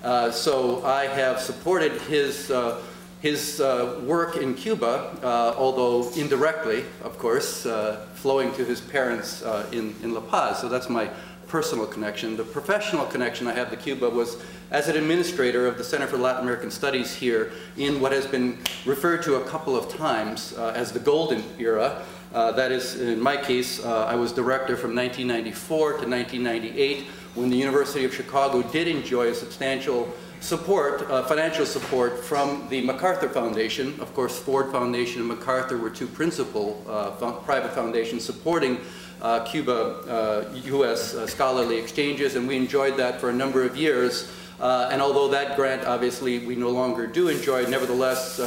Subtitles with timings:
[0.03, 2.81] Uh, so I have supported his, uh,
[3.19, 9.44] his uh, work in Cuba, uh, although indirectly, of course, uh, flowing to his parents
[9.72, 10.59] in, in La Paz.
[10.59, 11.09] So that's my
[11.47, 12.35] personal connection.
[12.35, 14.41] The professional connection I have to Cuba was
[14.72, 18.57] as an administrator of the Center for Latin American Studies here in what has been
[18.85, 22.03] referred to a couple of times as the golden era.
[22.33, 27.49] Uh, that is, in my case, uh, I was director from 1994 to 1998 when
[27.49, 33.27] the University of Chicago did enjoy a substantial support, uh, financial support from the MacArthur
[33.27, 33.99] Foundation.
[33.99, 37.11] Of course, Ford Foundation and MacArthur were two principal uh,
[37.43, 38.79] private foundations supporting
[39.21, 41.13] uh, Cuba U.S.
[41.13, 44.31] Uh, scholarly exchanges, and we enjoyed that for a number of years.
[44.59, 48.38] And although that grant, obviously, we no longer do enjoy, nevertheless,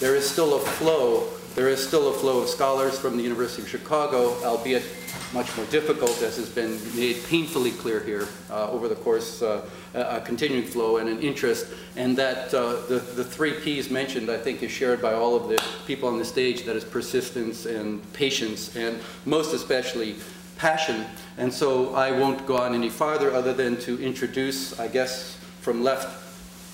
[0.00, 3.62] there is still a flow there is still a flow of scholars from the University
[3.62, 4.84] of Chicago, albeit
[5.32, 9.66] much more difficult, as has been made painfully clear here uh, over the course, uh,
[9.94, 11.66] a continuing flow and an interest.
[11.96, 15.48] And that uh, the, the three P's mentioned, I think, is shared by all of
[15.48, 20.16] the people on the stage, that is persistence and patience, and most especially
[20.58, 21.06] passion.
[21.38, 25.82] And so I won't go on any farther other than to introduce, I guess, from
[25.82, 26.25] left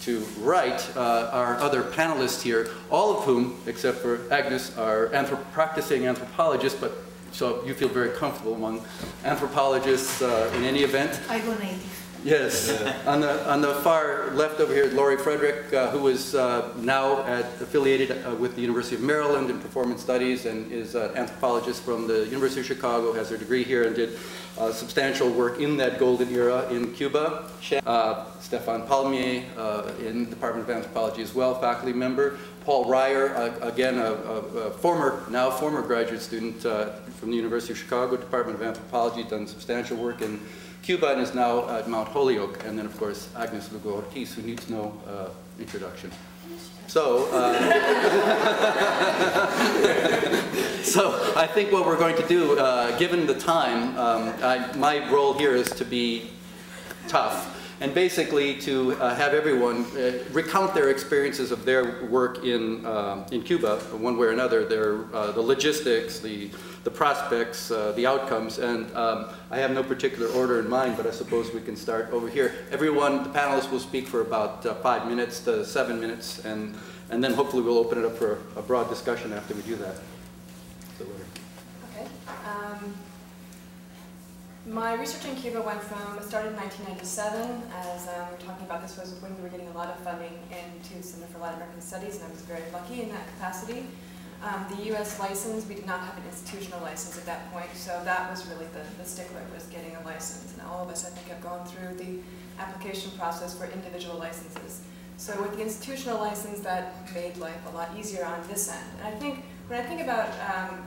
[0.03, 5.41] to right uh, our other panelists here, all of whom, except for Agnes, are anthrop
[5.53, 6.93] practicing anthropologists, but
[7.31, 8.85] so you feel very comfortable among
[9.25, 11.21] anthropologists uh, in any event.
[11.29, 11.99] I go native.
[12.25, 12.71] Yes.
[13.07, 17.23] on, the, on the far left over here, Laurie Frederik, uh, who is uh, now
[17.25, 21.83] at, affiliated uh, with the University of Maryland in performance studies and is an anthropologist
[21.83, 24.19] from the University of Chicago, has her degree here and did
[24.59, 27.49] uh, substantial work in that golden era in Cuba.
[27.87, 32.39] Uh, Stephan Palmié uh, in the Department of Anthropology as well, faculty member.
[32.65, 38.17] Paul Ryer, again, a, a, former, now former graduate student from the University of Chicago,
[38.17, 40.41] Department of Anthropology, done substantial work in
[40.83, 42.65] Cuba and is now at Mount Holyoke.
[42.65, 46.11] And then, of course, Agnes Lugo Ortiz, who needs no uh, introduction.
[46.93, 47.55] So, uh,
[50.83, 55.11] so I think what we're going to do, uh, given the time, um, I, my
[55.11, 56.29] role here is to be
[57.09, 62.87] tough and basically to uh, have everyone uh, recount their experiences of their work in,
[62.87, 66.49] uh, in Cuba, one way or another, their, uh, the logistics, the,
[66.85, 71.09] the prospects, uh, the outcomes, and um, I have no particular order in mind, but
[71.09, 72.55] I suppose we can start over here.
[72.71, 76.79] Everyone, the panelists will speak for about uh, five minutes to seven minutes, and,
[77.11, 79.97] and then hopefully we'll open it up for a broad discussion after we do that.
[80.99, 81.07] So,
[81.91, 82.07] okay.
[82.47, 82.95] Um,
[84.67, 88.97] my research in Cuba went from, started in 1997, as um, we talking about, this
[88.97, 92.17] was when we were getting a lot of funding into Center for Latin American Studies,
[92.17, 93.87] and I was very lucky in that capacity.
[94.43, 95.19] Um, the U.S.
[95.19, 98.67] license, we did not have an institutional license at that point, so that was really
[98.67, 100.53] the, the stickler, was getting a license.
[100.53, 102.19] And all of us, I think, have gone through the
[102.61, 104.83] application process for individual licenses.
[105.17, 108.87] So with the institutional license, that made life a lot easier on this end.
[108.99, 110.83] And I think, when I think about um,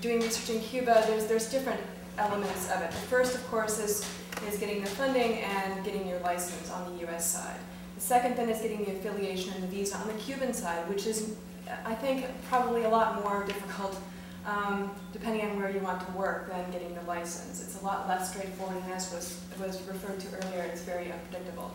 [0.00, 1.80] doing research in Cuba, there's, there's different
[2.18, 2.90] elements of it.
[2.90, 4.08] The first, of course, is,
[4.48, 7.30] is getting the funding and getting your license on the U.S.
[7.30, 7.58] side.
[7.94, 11.06] The second then is getting the affiliation and the visa on the Cuban side, which
[11.06, 11.36] is,
[11.84, 14.00] I think, probably a lot more difficult
[14.46, 17.62] um, depending on where you want to work than getting the license.
[17.62, 21.74] It's a lot less straightforward and as was, was referred to earlier, it's very unpredictable.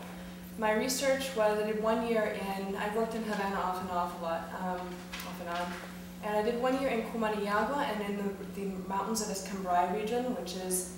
[0.58, 4.20] My research was, I did one year in, I worked in Havana off and off
[4.20, 4.86] a lot, um,
[5.26, 5.72] off and on.
[6.22, 10.36] And I did one year in Cumanayagua and in the, the mountains of Escambray region,
[10.36, 10.96] which is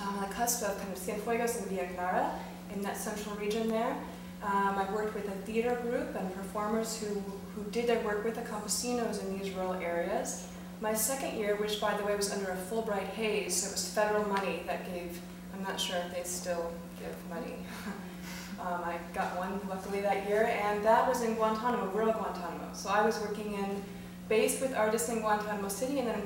[0.00, 2.30] um, on the cusp of kind of Cienfuegos and Villa Clara
[2.74, 3.96] in that central region there.
[4.42, 7.20] Um, I worked with a theater group and performers who,
[7.54, 10.46] who did their work with the campesinos in these rural areas.
[10.80, 14.24] My second year, which by the way was under a Fulbright-Hays, so it was federal
[14.28, 15.20] money that gave,
[15.52, 17.56] I'm not sure if they still give money.
[18.60, 22.72] um, I got one luckily that year, and that was in Guantanamo, rural Guantanamo.
[22.74, 23.82] So I was working in,
[24.28, 26.22] based with artists in Guantanamo City, and then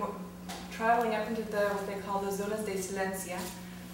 [0.71, 3.39] traveling up into the, what they call the zonas de silencia,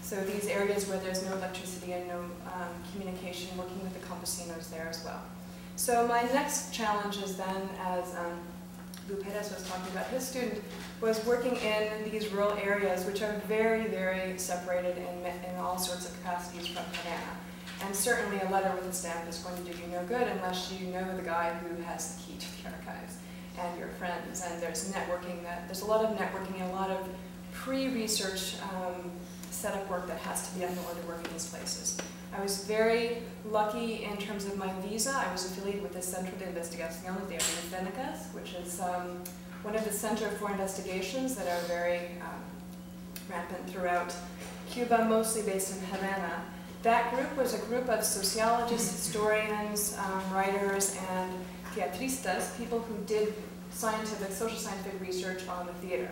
[0.03, 4.71] so these areas where there's no electricity and no um, communication, working with the campesinos
[4.71, 5.21] there as well.
[5.77, 8.41] So my next challenge is then, as um,
[9.23, 10.63] Perez was talking about his student,
[11.01, 16.09] was working in these rural areas which are very, very separated in, in all sorts
[16.09, 17.37] of capacities from Havana.
[17.85, 20.73] And certainly a letter with a stamp is going to do you no good unless
[20.73, 23.19] you know the guy who has the key to the archives
[23.61, 24.43] and your friends.
[24.45, 27.09] And there's networking that, there's a lot of networking and a lot of
[27.53, 29.11] pre-research um,
[29.51, 31.99] setup work that has to be done in order to work in these places.
[32.37, 33.19] I was very
[33.51, 35.11] lucky in terms of my visa.
[35.27, 39.23] I was affiliated with the Centro de Investigación de Técnicas, which is um,
[39.63, 42.43] one of the Center for Investigations that are very um,
[43.31, 44.15] rampant throughout
[44.71, 46.43] Cuba, mostly based in Havana.
[46.83, 51.33] That group was a group of sociologists, historians, um, writers, and
[51.75, 53.35] teatristas, people who did
[53.70, 56.11] scientific, social scientific research on the theater.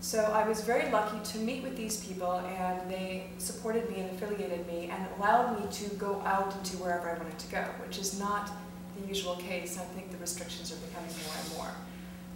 [0.00, 4.10] So I was very lucky to meet with these people and they supported me and
[4.10, 7.98] affiliated me and allowed me to go out into wherever I wanted to go, which
[7.98, 8.50] is not
[8.96, 9.76] the usual case.
[9.76, 11.70] I think the restrictions are becoming more and more.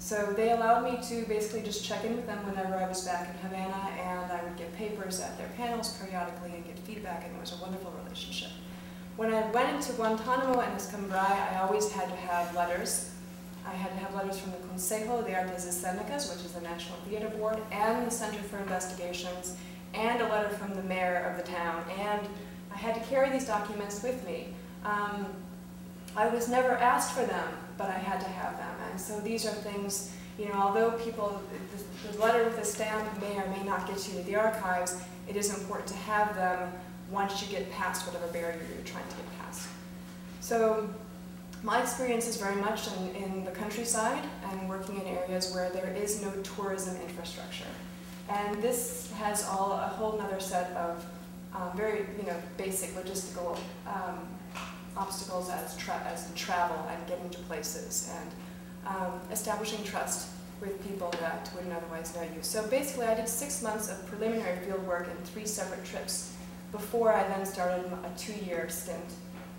[0.01, 3.29] So they allowed me to basically just check in with them whenever I was back
[3.31, 7.37] in Havana and I would get papers at their panels periodically and get feedback and
[7.37, 8.51] it was a wonderful relationship.
[9.17, 13.12] When I went into Guantanamo and Escambray, I always had to have letters
[13.67, 16.99] I had to have letters from the Consejo de Artes Escénicas, which is the National
[17.09, 19.57] Theater Board, and the Center for Investigations,
[19.95, 21.85] and a letter from the mayor of the town.
[21.99, 22.27] And
[22.73, 24.49] I had to carry these documents with me.
[24.85, 25.27] Um,
[26.17, 27.49] I was never asked for them,
[27.79, 28.75] but I had to have them.
[28.91, 31.41] And so these are things, you know, although people,
[31.77, 35.01] the, the letter with the stamp may or may not get you to the archives,
[35.29, 36.73] it is important to have them
[37.11, 39.69] once you get past whatever barrier you're trying to get past.
[40.41, 40.89] So
[41.63, 45.95] my experience is very much in, in the countryside and working in areas where there
[45.95, 47.71] is no tourism infrastructure.
[48.29, 51.05] And this has all a whole other set of
[51.55, 54.27] um, very you know, basic logistical um,
[54.97, 55.77] obstacles as,
[56.07, 60.31] as travel and getting to places and um, establishing trust
[60.61, 62.43] with people that wouldn't otherwise know you.
[62.43, 66.35] So basically I did six months of preliminary field work and three separate trips
[66.71, 69.05] before I then started a two-year stint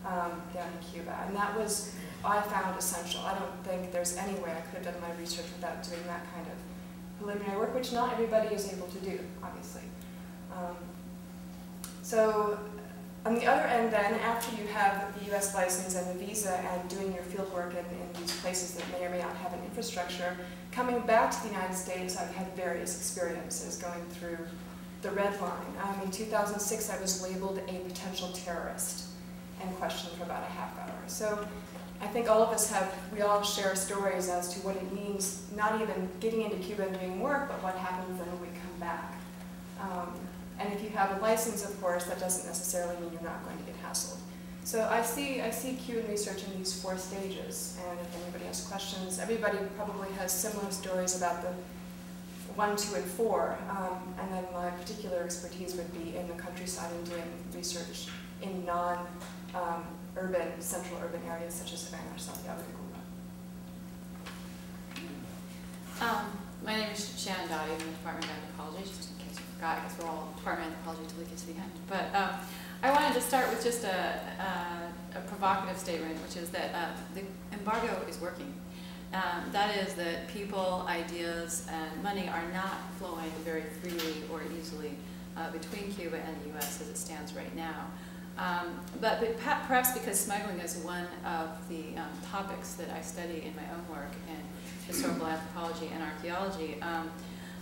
[0.05, 1.17] um, down in Cuba.
[1.25, 3.21] And that was, I found essential.
[3.21, 6.25] I don't think there's any way I could have done my research without doing that
[6.33, 9.83] kind of preliminary work, which not everybody is able to do, obviously.
[10.51, 10.75] Um,
[12.01, 12.59] so
[13.25, 16.89] on the other end then, after you have the US license and the visa and
[16.89, 19.59] doing your field work in, in these places that may or may not have an
[19.63, 20.35] infrastructure,
[20.71, 24.39] coming back to the United States, I've had various experiences going through
[25.01, 25.73] the red line.
[25.83, 29.05] Um, in 2006, I was labeled a potential terrorist
[29.63, 30.97] and questioned for about a half hour.
[31.07, 31.45] So
[32.01, 35.47] I think all of us have, we all share stories as to what it means,
[35.55, 39.13] not even getting into Cuba and doing work, but what happens when we come back.
[39.79, 40.13] Um,
[40.59, 43.57] and if you have a license, of course, that doesn't necessarily mean you're not going
[43.57, 44.17] to get hassled.
[44.65, 48.65] So I see, I see Cuban research in these four stages, and if anybody has
[48.65, 51.49] questions, everybody probably has similar stories about the
[52.55, 56.91] one, two, and four, um, and then my particular expertise would be in the countryside
[56.93, 57.23] and doing
[57.53, 58.07] research
[58.41, 59.05] in non
[59.55, 59.83] um,
[60.17, 62.99] urban, central urban areas such as Havana or Santiago de Cuba.
[66.01, 66.25] Um,
[66.65, 67.71] my name is Shannon Dawdy.
[67.71, 70.71] I'm in the Department of Anthropology, just in case you forgot, because we're all Department
[70.71, 71.71] of Anthropology until we get to the end.
[71.87, 72.29] But um,
[72.81, 76.89] I wanted to start with just a, a, a provocative statement, which is that uh,
[77.13, 77.21] the
[77.55, 78.53] embargo is working.
[79.13, 84.97] Um, that is that people, ideas, and money are not flowing very freely or easily
[85.37, 86.81] uh, between Cuba and the U.S.
[86.81, 87.87] as it stands right now.
[88.37, 93.55] Um, but, perhaps because smuggling is one of the um, topics that I study in
[93.55, 94.37] my own work in
[94.87, 97.11] historical anthropology and archaeology, um,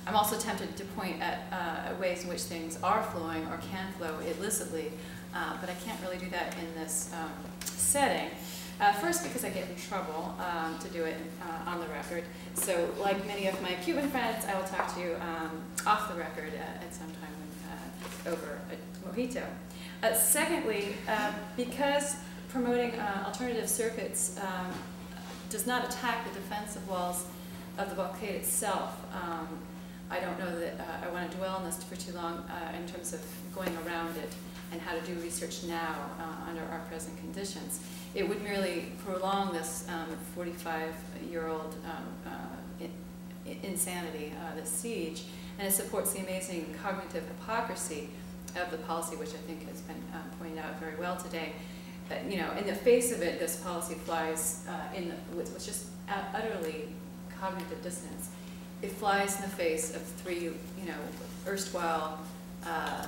[0.07, 3.91] I'm also tempted to point at uh, ways in which things are flowing or can
[3.97, 4.91] flow illicitly,
[5.35, 7.31] uh, but I can't really do that in this um,
[7.65, 8.29] setting.
[8.79, 12.23] Uh, first, because I get in trouble um, to do it uh, on the record.
[12.55, 16.17] So, like many of my Cuban friends, I will talk to you um, off the
[16.17, 17.29] record at, at some time
[18.25, 19.43] when, uh, over a mojito.
[20.03, 22.15] Uh, secondly, uh, because
[22.50, 24.74] promoting uh, alternative circuits um,
[25.51, 27.25] does not attack the defensive walls
[27.77, 28.98] of the blockade itself.
[29.13, 29.48] Um,
[30.10, 32.75] I don't know that uh, I want to dwell on this for too long uh,
[32.75, 34.34] in terms of going around it
[34.72, 37.79] and how to do research now uh, under our present conditions.
[38.15, 39.86] It would merely prolong this
[40.36, 42.89] 45-year-old um, um,
[43.62, 45.25] insanity, this siege,
[45.60, 48.10] and it supports the amazing cognitive hypocrisy
[48.55, 51.53] of the policy, which I think has been um, pointed out very well today.
[52.10, 55.53] That, you know, in the face of it, this policy flies uh, in the, with,
[55.53, 55.88] with just
[56.34, 56.89] utterly
[57.39, 58.29] cognitive dissonance.
[58.81, 60.96] It flies in the face of three, you know,
[61.48, 62.20] erstwhile
[62.65, 63.08] uh,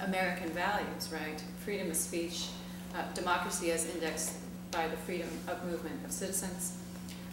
[0.00, 1.42] American values, right?
[1.64, 2.48] Freedom of speech,
[2.94, 4.36] uh, democracy as indexed
[4.70, 6.78] by the freedom of movement of citizens,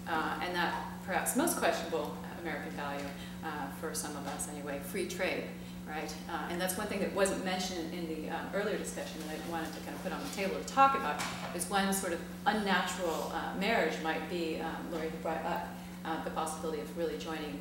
[0.08, 0.74] uh, and that
[1.06, 3.06] perhaps most questionable American value
[3.44, 5.46] uh, for some of us anyway, free trade,
[5.96, 6.14] right?
[6.30, 9.52] Uh, and that's one thing that wasn't mentioned in the um, earlier discussion that I
[9.52, 11.22] wanted to kind of put on the table to talk about,
[11.56, 15.68] is one sort of unnatural uh, marriage might be, um, Laurie brought up,
[16.06, 17.60] uh, the possibility of really joining,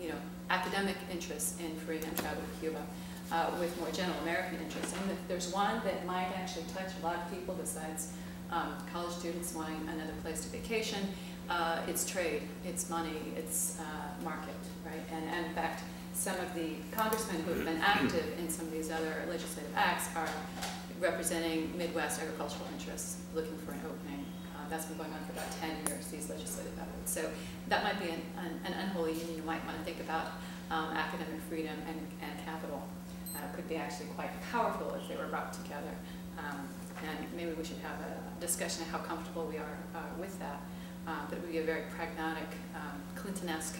[0.00, 0.16] you know,
[0.50, 2.82] academic interests in Korean travel to Cuba
[3.30, 4.94] uh, with more general American interests.
[4.94, 8.12] And there's one that might actually touch a lot of people besides
[8.50, 11.00] um, college students wanting another place to vacation,
[11.50, 15.02] uh, it's trade, it's money, it's uh, market, right?
[15.12, 15.82] And, and, in fact,
[16.12, 20.08] some of the congressmen who have been active in some of these other legislative acts
[20.16, 20.28] are
[21.00, 24.24] representing Midwest agricultural interests, looking for an opening.
[24.56, 27.12] Uh, that's been going on for about 10 years, these legislative efforts.
[27.12, 27.30] So
[27.68, 30.32] that might be an, an, an unholy union you might want to think about
[30.70, 32.82] um, academic freedom and, and capital
[33.34, 35.94] uh, could be actually quite powerful if they were brought together.
[36.38, 36.68] Um,
[37.06, 40.60] and maybe we should have a discussion of how comfortable we are uh, with that.
[41.06, 43.78] Uh, but it would be a very pragmatic, um, Clinton-esque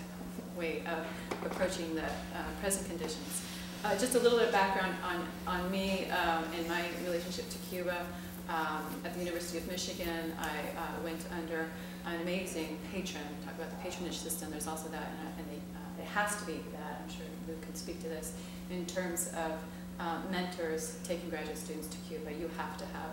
[0.59, 1.07] way of
[1.47, 3.45] approaching the uh, present conditions.
[3.85, 7.59] Uh, just a little bit of background on, on me um, and my relationship to
[7.71, 8.05] Cuba.
[8.49, 11.69] Um, at the University of Michigan, I uh, went under
[12.07, 13.23] an amazing patron.
[13.45, 14.51] Talk about the patronage system.
[14.51, 17.03] There's also that, and, the, it has to be that.
[17.03, 18.35] I'm sure you can speak to this
[18.71, 19.53] in terms of
[20.01, 23.11] uh, mentors taking graduate students to Cuba, you have to have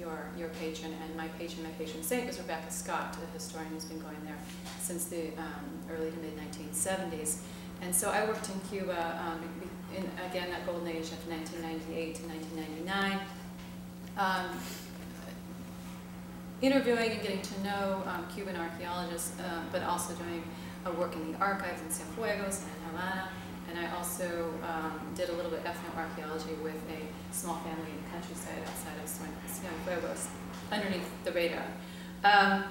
[0.00, 3.84] your, your patron, and my patron, my patron saint is Rebecca Scott, a historian who's
[3.84, 4.38] been going there
[4.80, 7.38] since the um, early to mid 1970s.
[7.82, 9.40] And so I worked in Cuba, um,
[9.96, 13.20] in, again, that golden age of 1998 to 1999,
[14.16, 14.58] um,
[16.62, 20.42] interviewing and getting to know um, Cuban archaeologists, uh, but also doing
[20.98, 23.28] work in the archives in Cienfuegos and Havana,
[23.70, 28.04] and I also um, did a little bit of ethnoarchaeology with a small family in
[28.04, 30.26] the countryside outside of Cienfuegos,
[30.72, 31.64] underneath the radar,
[32.24, 32.64] um,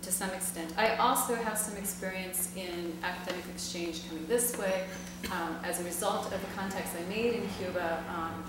[0.00, 0.74] to some extent.
[0.76, 4.84] I also have some experience in academic exchange coming this way.
[5.32, 8.44] Um, as a result of the contacts I made in Cuba, um,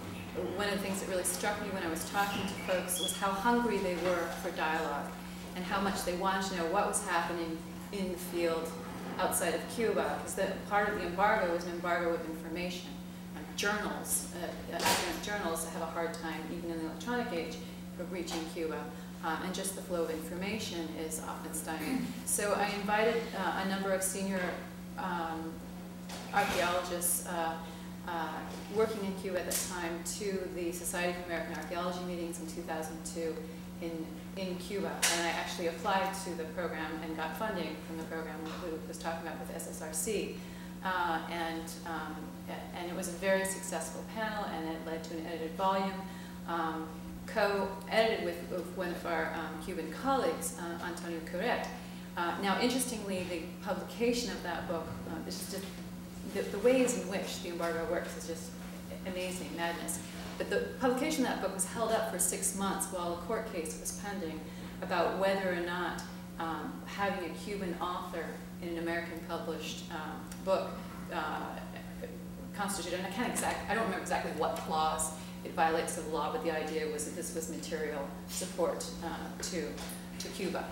[0.58, 3.18] one of the things that really struck me when I was talking to folks was
[3.18, 5.10] how hungry they were for dialogue
[5.56, 7.58] and how much they wanted to know what was happening
[7.94, 8.70] in the field
[9.19, 12.89] outside of Cuba, because part of the embargo is an embargo of information.
[13.36, 17.57] Uh, journals, uh, academic journals have a hard time, even in the electronic age,
[18.00, 18.84] of reaching Cuba.
[19.24, 22.05] Um, and just the flow of information is often stunning.
[22.25, 24.41] So I invited uh, a number of senior
[25.00, 25.51] um,
[26.31, 27.55] archaeologists uh,
[28.07, 28.27] uh,
[28.75, 33.36] working in Cuba at that time to the Society of American Archaeology meetings in 2002
[33.81, 34.05] in
[34.38, 38.36] in Cuba, and I actually applied to the program and got funding from the program
[38.63, 40.36] we was talking about with SSRC.
[40.84, 42.15] Uh, and, um,
[42.75, 45.94] and it was a very successful panel, and it led to an edited volume,
[46.48, 46.88] um,
[47.25, 51.65] co-edited with, with, one of our um, Cuban colleagues, uh, Antonio Curet.
[52.18, 55.65] Uh, now, interestingly, the publication of that book, uh, is just,
[56.34, 58.51] the, the ways in which the embargo works is just
[59.08, 60.00] amazing, madness.
[60.38, 63.51] But the publication of that book was held up for six months while a court
[63.54, 64.39] case was pending
[64.82, 66.01] about whether or not
[66.39, 68.25] um, having a Cuban author
[68.62, 70.72] in an American published um, book
[71.13, 71.46] uh,
[72.54, 75.12] constituted, and I can't exact, I don't remember exactly what clause
[75.44, 79.68] it violates the law, but the idea was that this was material support uh, to,
[80.20, 80.65] to Cuba.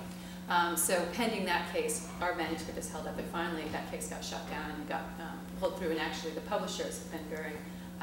[0.50, 4.24] Um, so pending that case, our manuscript is held up, and finally that case got
[4.24, 7.54] shut down and got um, pulled through, and actually the publishers have been very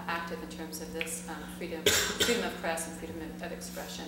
[0.09, 4.05] active in terms of this um, freedom, freedom of press and freedom of, expression.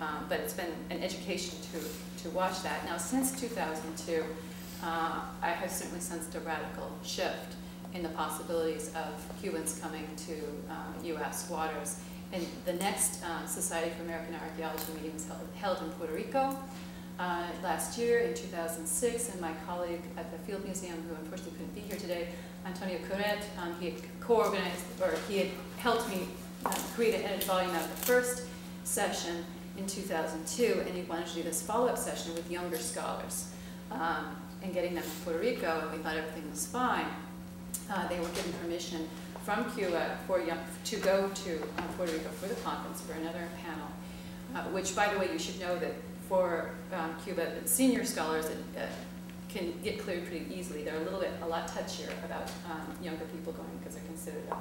[0.00, 2.84] Um, but it's been an education to, to watch that.
[2.84, 4.24] Now, since 2002,
[4.82, 7.56] uh, I have certainly sensed a radical shift
[7.94, 10.32] in the possibilities of Cubans coming to
[10.68, 11.48] uh, U.S.
[11.48, 12.00] waters.
[12.32, 16.58] And the next uh, Society for American Archaeology meeting was held, held in Puerto Rico
[17.18, 21.74] uh, last year in 2006, and my colleague at the Field Museum, who unfortunately couldn't
[21.74, 22.28] be here today,
[22.66, 26.28] Antonio Curet, um, he had co-organized, or he had helped me
[26.64, 28.46] um, create an edited volume out of the first
[28.84, 29.44] session,
[29.76, 33.52] in 2002, and he wanted to do this follow-up session with younger scholars
[33.90, 37.06] um, and getting them to Puerto Rico, and we thought everything was fine.
[37.90, 39.08] Uh, they were given permission
[39.42, 43.46] from Cuba for young, to go to uh, Puerto Rico for the conference for another
[43.62, 43.88] panel,
[44.54, 45.92] uh, which, by the way, you should know that
[46.28, 48.86] for um, Cuba, senior scholars uh,
[49.54, 50.82] can get cleared pretty easily.
[50.82, 54.42] They're a little bit, a lot touchier about um, younger people going because they're considered,
[54.50, 54.54] a,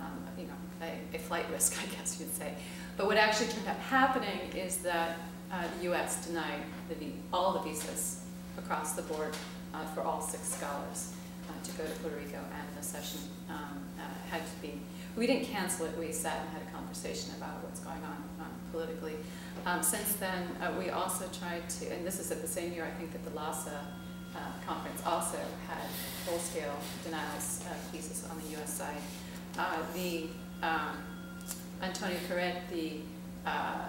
[0.00, 2.54] um, you know, a, a, flight risk, I guess you'd say.
[2.96, 5.18] But what actually turned out happening is that
[5.52, 6.26] uh, the U.S.
[6.26, 8.24] denied the, all the visas
[8.56, 9.36] across the board
[9.74, 11.12] uh, for all six scholars
[11.48, 13.20] uh, to go to Puerto Rico, and the session
[13.50, 14.80] um, uh, had to be.
[15.14, 15.98] We didn't cancel it.
[15.98, 18.22] We sat and had a conversation about what's going on
[18.72, 19.14] politically.
[19.66, 22.84] Um, since then, uh, we also tried to, and this is at the same year,
[22.84, 23.78] I think, that the LASA
[24.34, 25.88] uh, conference also had
[26.24, 28.72] full-scale denials of cases on the U.S.
[28.72, 28.96] side.
[29.58, 30.28] Uh, the
[30.62, 30.96] um,
[31.82, 33.00] Antonio Curet, the
[33.44, 33.84] uh,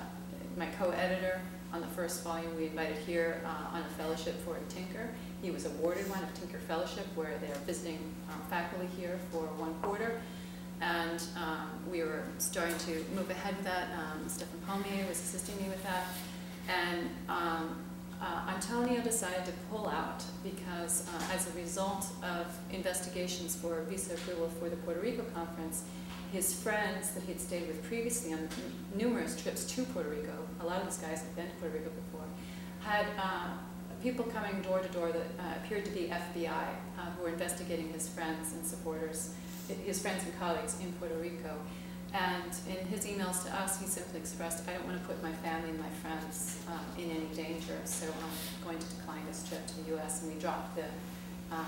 [0.57, 1.39] my co-editor
[1.71, 5.09] on the first volume, we invited here uh, on a fellowship for a Tinker.
[5.41, 7.97] He was awarded one, a Tinker Fellowship, where they're visiting
[8.31, 10.21] um, faculty here for one quarter.
[10.81, 13.87] And um, we were starting to move ahead with that.
[13.97, 16.05] Um, Stephan Palmié was assisting me with that.
[16.69, 17.75] And um,
[18.23, 24.13] uh, Antonio decided to pull out because uh, as a result of investigations for visa
[24.13, 25.83] approval for the Puerto Rico conference,
[26.31, 28.47] his friends that he had stayed with previously on
[28.95, 31.89] numerous trips to Puerto Rico, a lot of these guys had been to Puerto Rico
[31.89, 32.25] before,
[32.79, 33.49] had uh,
[34.01, 37.91] people coming door to door that uh, appeared to be FBI uh, who were investigating
[37.91, 39.33] his friends and supporters,
[39.85, 41.57] his friends and colleagues in Puerto Rico.
[42.13, 45.33] And in his emails to us, he simply expressed, I don't want to put my
[45.33, 49.65] family and my friends um, in any danger, so I'm going to decline this trip
[49.65, 50.21] to the U.S.
[50.21, 50.85] And we dropped the,
[51.51, 51.65] um,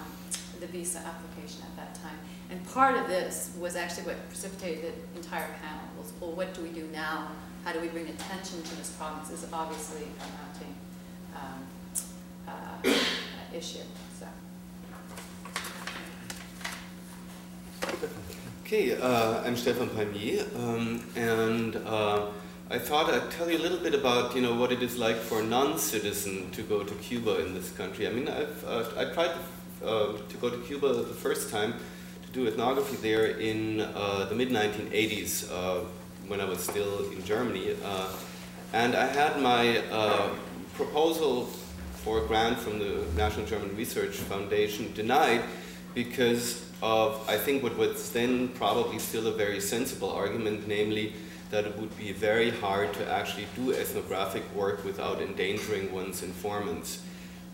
[0.59, 2.17] the visa application at that time.
[2.51, 6.61] And part of this was actually what precipitated the entire panel was, well, what do
[6.61, 7.29] we do now?
[7.63, 9.21] How do we bring attention to this problem?
[9.27, 10.75] This is obviously a mounting
[11.35, 11.67] um,
[12.47, 12.93] uh,
[13.51, 13.79] issue.
[14.19, 14.27] So.
[18.65, 22.25] Okay, uh, I'm Stephan Palmié, um, and uh,
[22.71, 25.17] I thought I'd tell you a little bit about you know what it is like
[25.17, 28.07] for a non-citizen to go to Cuba in this country.
[28.07, 31.75] I mean, I've uh, I tried to, uh, go to Cuba the first time
[32.25, 35.81] to do ethnography there in uh, the mid 1980s uh,
[36.27, 37.75] when I was still in Germany,
[38.73, 39.79] and I had my
[40.73, 41.51] proposal
[42.03, 45.43] for a grant from the National German Research Foundation denied
[45.93, 51.13] because of, I think, what was then probably still a very sensible argument, namely
[51.51, 57.01] that it would be very hard to actually do ethnographic work without endangering one's informants.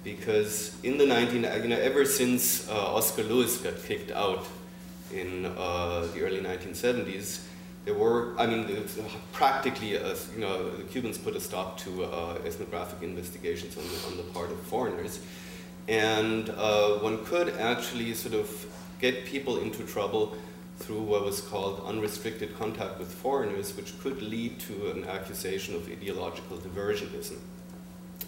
[0.04, 4.48] Because in the 19, you know, ever since uh, Oscar Lewis got kicked out
[5.14, 7.42] in uh, the early 1970s,
[7.86, 8.88] there were, I mean,
[9.34, 14.08] practically, a, you know, the Cubans put a stop to uh, ethnographic investigations on the,
[14.08, 15.20] on the part of foreigners.
[15.88, 18.48] And uh, one could actually sort of
[19.02, 20.38] get people into trouble
[20.78, 25.90] through what was called unrestricted contact with foreigners, which could lead to an accusation of
[25.90, 27.38] ideological diversionism.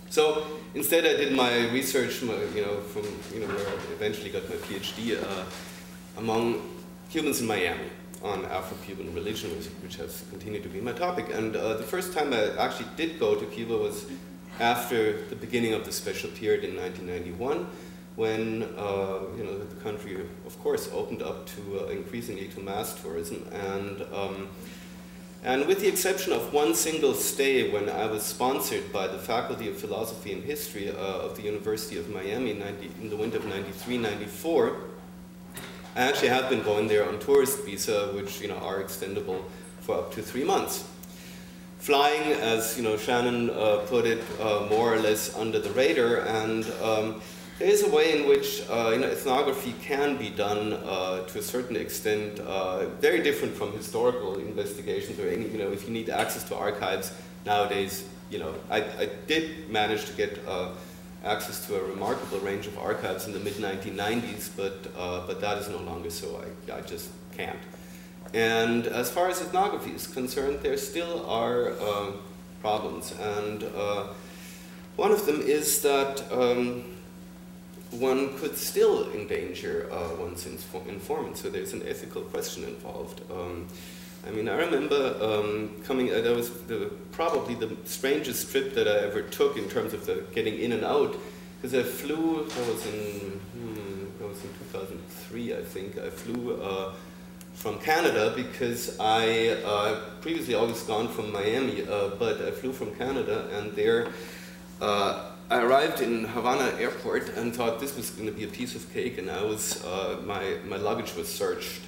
[0.10, 4.48] So instead, I did my research, you know, from you know where I eventually got
[4.50, 5.46] my PhD uh,
[6.18, 6.70] among
[7.10, 7.90] Cubans in Miami
[8.24, 9.50] on Afro-Cuban religion,
[9.82, 11.34] which has continued to be my topic.
[11.34, 14.06] And uh, the first time I actually did go to Cuba was
[14.60, 17.68] after the beginning of the special period in 1991
[18.16, 23.02] when uh, you know the country, of course, opened up to uh, increasingly to mass
[23.02, 24.50] tourism, and um,
[25.44, 29.68] and with the exception of one single stay when I was sponsored by the Faculty
[29.68, 33.46] of Philosophy and History uh, of the University of Miami 90, in the winter of
[33.46, 34.78] 93, 94,
[35.96, 39.44] I actually have been going there on tourist visa, which you know are extendable
[39.82, 40.88] for up to three months.
[41.80, 46.22] Flying, as you know, Shannon uh, put it, uh, more or less under the radar,
[46.22, 47.22] and um,
[47.64, 51.40] there is a way in which uh, you know, ethnography can be done uh, to
[51.40, 55.94] a certain extent, uh, very different from historical investigations or any, you know, if you
[55.94, 57.14] need access to archives
[57.46, 60.72] nowadays, you know, I, I did manage to get uh,
[61.24, 65.70] access to a remarkable range of archives in the mid-1990s, but, uh, but that is
[65.70, 67.60] no longer so, I, I just can't.
[68.34, 72.12] And as far as ethnography is concerned, there still are uh,
[72.60, 73.64] problems, and
[74.96, 76.93] one of them is that um,
[78.00, 81.38] one could still endanger uh, one's informant.
[81.38, 83.22] So there's an ethical question involved.
[83.32, 83.68] Um,
[84.26, 88.88] I mean, I remember um, coming, uh, that was the, probably the strangest trip that
[88.88, 91.16] I ever took in terms of the getting in and out,
[91.62, 96.62] because I flew, that was in, hmm, that was in 2003, I think, I flew
[96.62, 96.94] uh,
[97.54, 102.96] from Canada because I uh, previously always gone from Miami, uh, but I flew from
[102.96, 104.08] Canada and there
[104.82, 108.76] uh, I arrived in Havana airport and thought this was going to be a piece
[108.76, 111.82] of cake and I was, uh, my, my luggage was searched.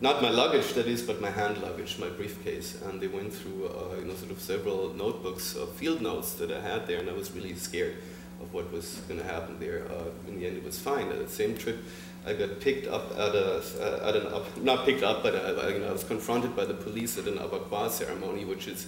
[0.00, 2.80] Not my luggage, that is, but my hand luggage, my briefcase.
[2.82, 6.52] And they went through, uh, you know, sort of several notebooks of field notes that
[6.52, 7.96] I had there and I was really scared
[8.40, 9.84] of what was going to happen there.
[9.90, 11.08] Uh, in the end, it was fine.
[11.08, 11.78] At the same trip,
[12.26, 15.70] I got picked up at a, uh, at an, up, not picked up, but I,
[15.70, 18.86] you know, I was confronted by the police at an Abakuá ceremony, which is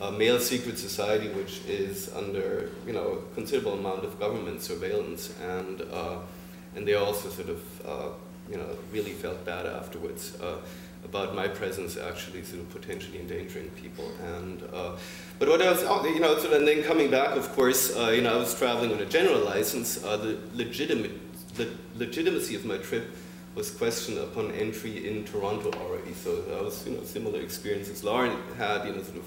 [0.00, 5.34] a male secret society which is under, you know, a considerable amount of government surveillance,
[5.42, 6.18] and uh,
[6.76, 8.08] and they also sort of, uh,
[8.50, 10.58] you know, really felt bad afterwards uh,
[11.04, 14.10] about my presence actually sort of potentially endangering people.
[14.22, 14.96] And uh,
[15.38, 17.96] but what I was, oh, you know, sort of, and then coming back, of course,
[17.96, 20.04] uh, you know, I was traveling on a general license.
[20.04, 21.12] Uh, the legitimate,
[21.56, 23.16] the legitimacy of my trip
[23.54, 26.12] was questioned upon entry in Toronto already.
[26.14, 29.24] So that was, you know, similar experience as Lauren had, you know, sort of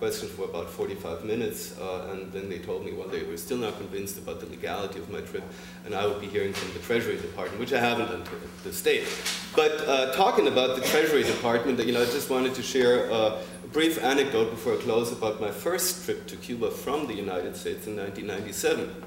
[0.00, 3.58] questioned for about 45 minutes, uh, and then they told me, well, they were still
[3.58, 5.44] not convinced about the legality of my trip,
[5.84, 8.80] and I would be hearing from the Treasury Department, which I haven't done to this
[8.82, 9.06] date.
[9.54, 13.36] But uh, talking about the Treasury Department, you know, I just wanted to share a
[13.72, 17.86] brief anecdote before I close about my first trip to Cuba from the United States
[17.86, 19.04] in 1997.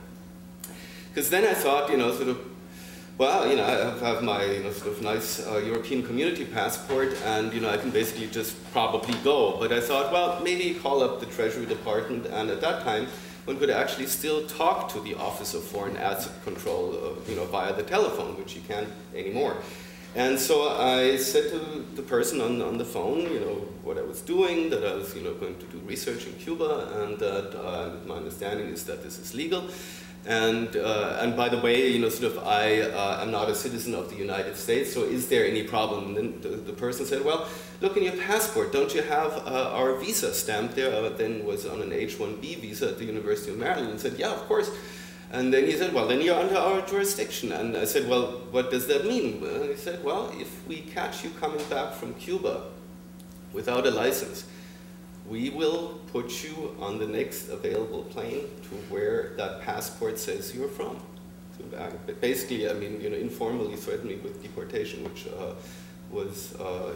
[1.09, 2.52] Because then I thought, you know, sort of
[3.23, 7.61] well, you know, I have my sort of nice uh, European community passport, and you
[7.61, 9.55] know, I can basically just probably go.
[9.57, 13.07] But I thought, well, maybe call up the Treasury Department, and at that time,
[13.45, 17.45] one could actually still talk to the Office of Foreign Asset Control, uh, you know,
[17.45, 19.55] via the telephone, which you can't anymore.
[20.15, 21.59] And so I said to
[21.95, 25.15] the person on, on the phone, you know, what I was doing, that I was,
[25.15, 29.01] you know, going to do research in Cuba, and that uh, my understanding is that
[29.01, 29.69] this is legal.
[30.25, 33.55] And, uh, and by the way, you know, sort of, I uh, am not a
[33.55, 36.07] citizen of the United States, so is there any problem?
[36.07, 37.45] And then the, the person said, well,
[37.81, 40.95] look in your passport, don't you have uh, our visa stamped there?
[40.95, 44.31] I then was on an H-1B visa at the University of Maryland and said, yeah,
[44.31, 44.71] of course.
[45.33, 47.51] And then he said, well, then you're under our jurisdiction.
[47.51, 49.43] And I said, well, what does that mean?
[49.43, 52.65] And he said, well, if we catch you coming back from Cuba
[53.51, 54.45] without a license,
[55.27, 60.69] we will put you on the next available plane to where that passport says you're
[60.69, 60.95] from.
[61.57, 61.89] So uh,
[62.21, 65.53] basically, I mean, you know, informally threatened me with deportation, which uh,
[66.11, 66.91] was, uh, uh,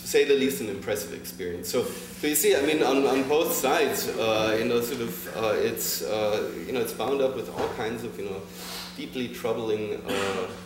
[0.00, 1.68] to say the least, an impressive experience.
[1.68, 5.36] So, so you see, I mean, on, on both sides, uh, you know, sort of,
[5.36, 8.42] uh, it's, you know, it's bound up with all kinds of, you know,
[8.96, 10.00] deeply troubling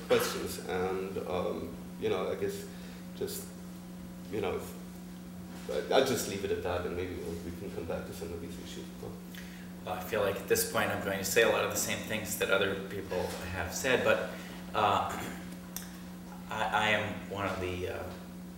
[0.07, 1.69] questions, and um,
[2.01, 2.65] you know, I guess
[3.19, 3.43] just,
[4.33, 4.61] you know,
[5.93, 8.41] I'll just leave it at that, and maybe we can come back to some of
[8.41, 8.85] these issues.
[9.03, 11.77] Well, I feel like at this point I'm going to say a lot of the
[11.77, 14.31] same things that other people have said, but
[14.75, 15.13] uh,
[16.51, 17.99] I, I, am one of the uh,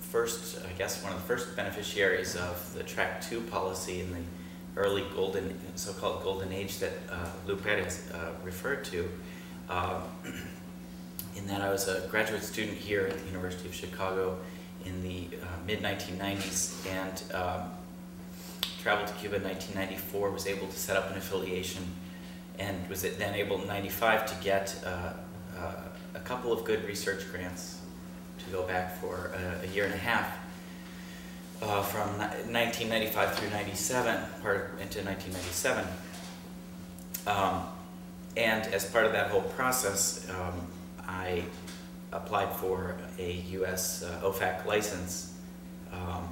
[0.01, 4.21] first, I guess, one of the first beneficiaries of the Track 2 policy in the
[4.77, 9.09] early golden, so-called golden age that uh, Lou Perez uh, referred to.
[9.69, 10.03] Um,
[11.37, 14.39] in that I was a graduate student here at the University of Chicago
[14.85, 17.71] in the uh, mid-1990s and um,
[18.83, 21.85] traveled to Cuba in 1994, was able to set up an affiliation
[22.59, 25.13] and was then able in 95 to get uh,
[25.59, 25.73] uh,
[26.15, 27.81] a couple of good research grants
[28.39, 30.39] to go back for a, a year and a half
[31.63, 35.87] uh, from 1995 through 97, part into 1997.
[37.27, 37.63] Um,
[38.37, 40.67] and as part of that whole process, um,
[41.07, 41.45] I
[42.13, 44.03] applied for a U.S.
[44.03, 45.35] Uh, OFAC license.
[45.93, 46.29] Um,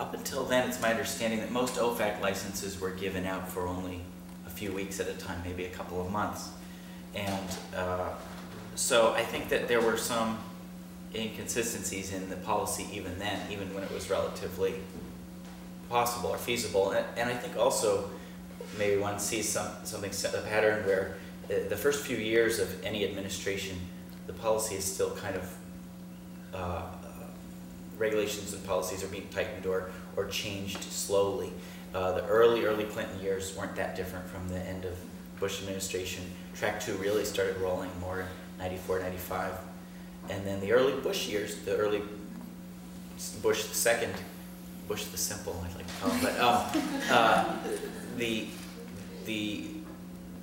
[0.00, 4.00] up until then, it's my understanding that most OFAC licenses were given out for only
[4.46, 6.50] a few weeks at a time, maybe a couple of months.
[7.14, 8.10] And uh,
[8.74, 10.38] so I think that there were some
[11.14, 14.74] inconsistencies in the policy even then, even when it was relatively
[15.88, 16.90] possible or feasible.
[16.90, 18.10] And, and I think also
[18.76, 21.16] maybe one sees some, something, a pattern where
[21.48, 23.78] uh, the first few years of any administration
[24.26, 25.56] the policy is still kind of,
[26.54, 26.82] uh,
[27.98, 31.52] regulations and policies are being tightened or, or changed slowly.
[31.94, 34.96] Uh, the early, early Clinton years weren't that different from the end of
[35.38, 36.24] Bush administration.
[36.54, 38.26] Track 2 really started rolling more in
[38.58, 39.52] 94, 95.
[40.30, 42.02] And then the early Bush years, the early
[43.42, 44.12] Bush the second,
[44.88, 47.56] Bush the simple, I'd like to call him, but um, uh,
[48.16, 48.46] the,
[49.24, 49.66] the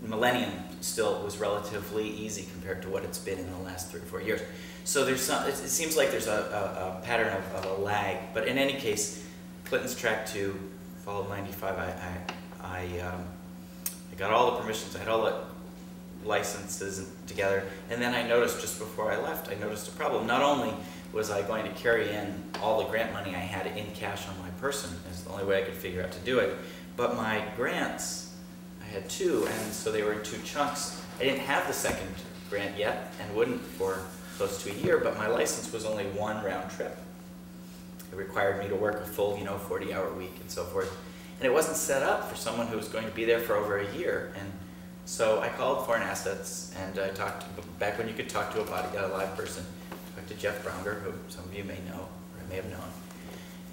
[0.02, 0.52] millennium
[0.84, 4.22] still was relatively easy compared to what it's been in the last three or four
[4.22, 4.42] years.
[4.84, 8.18] So there's some, it, seems like there's a, a, a pattern of, of, a lag,
[8.34, 9.26] but in any case,
[9.66, 10.60] Clinton's track two
[11.06, 11.78] followed 95.
[11.78, 13.24] I, I, I, um,
[14.12, 15.36] I got all the permissions, I had all the
[16.26, 17.64] licenses together.
[17.90, 20.28] And then I noticed just before I left, I noticed a problem.
[20.28, 20.74] Not only
[21.14, 24.38] was I going to carry in all the grant money I had in cash on
[24.40, 26.56] my person, is the only way I could figure out to do it,
[26.96, 28.31] but my grants,
[28.92, 31.02] had two, and so they were in two chunks.
[31.20, 32.08] I didn't have the second
[32.50, 34.00] grant yet and wouldn't for
[34.38, 36.98] close to a year, but my license was only one round trip.
[38.12, 40.92] It required me to work a full, you know, 40 hour week and so forth.
[41.40, 43.78] And it wasn't set up for someone who was going to be there for over
[43.78, 44.34] a year.
[44.38, 44.52] And
[45.06, 48.62] so I called Foreign Assets and I talked, to, back when you could talk to
[48.62, 49.66] a body, got a live person,
[50.16, 52.90] talked to Jeff Browner, who some of you may know or may have known.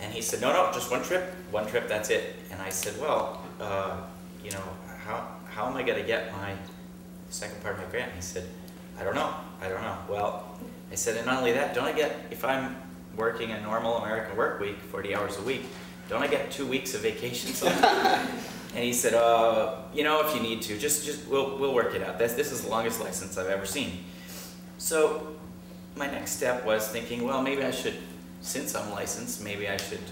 [0.00, 2.37] And he said, no, no, just one trip, one trip, that's it.
[2.52, 4.02] And I said, well, uh,
[4.44, 4.62] you know,
[5.09, 6.53] how, how am I going to get my
[7.31, 8.12] second part of my grant?
[8.12, 8.47] He said,
[9.01, 9.97] I don't know, I don't know.
[10.09, 10.59] Well,
[10.92, 12.77] I said, and not only that, don't I get, if I'm
[13.16, 15.62] working a normal American work week, 40 hours a week,
[16.11, 17.51] don't I get two weeks of vacation?
[17.68, 21.94] and he said, uh, you know, if you need to, just, just we'll, we'll work
[21.94, 22.18] it out.
[22.18, 24.05] This, this is the longest license I've ever seen.
[24.77, 25.37] So
[25.97, 27.97] my next step was thinking, well, maybe I should,
[28.42, 30.05] since I'm licensed, maybe I should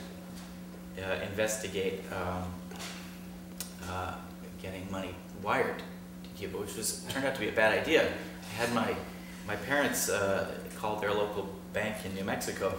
[0.99, 2.45] uh, investigate um,
[3.89, 4.15] uh,
[4.63, 8.07] getting money wired to Cuba, which was turned out to be a bad idea.
[8.07, 8.95] I had my
[9.47, 12.75] my parents uh, called their local bank in New Mexico,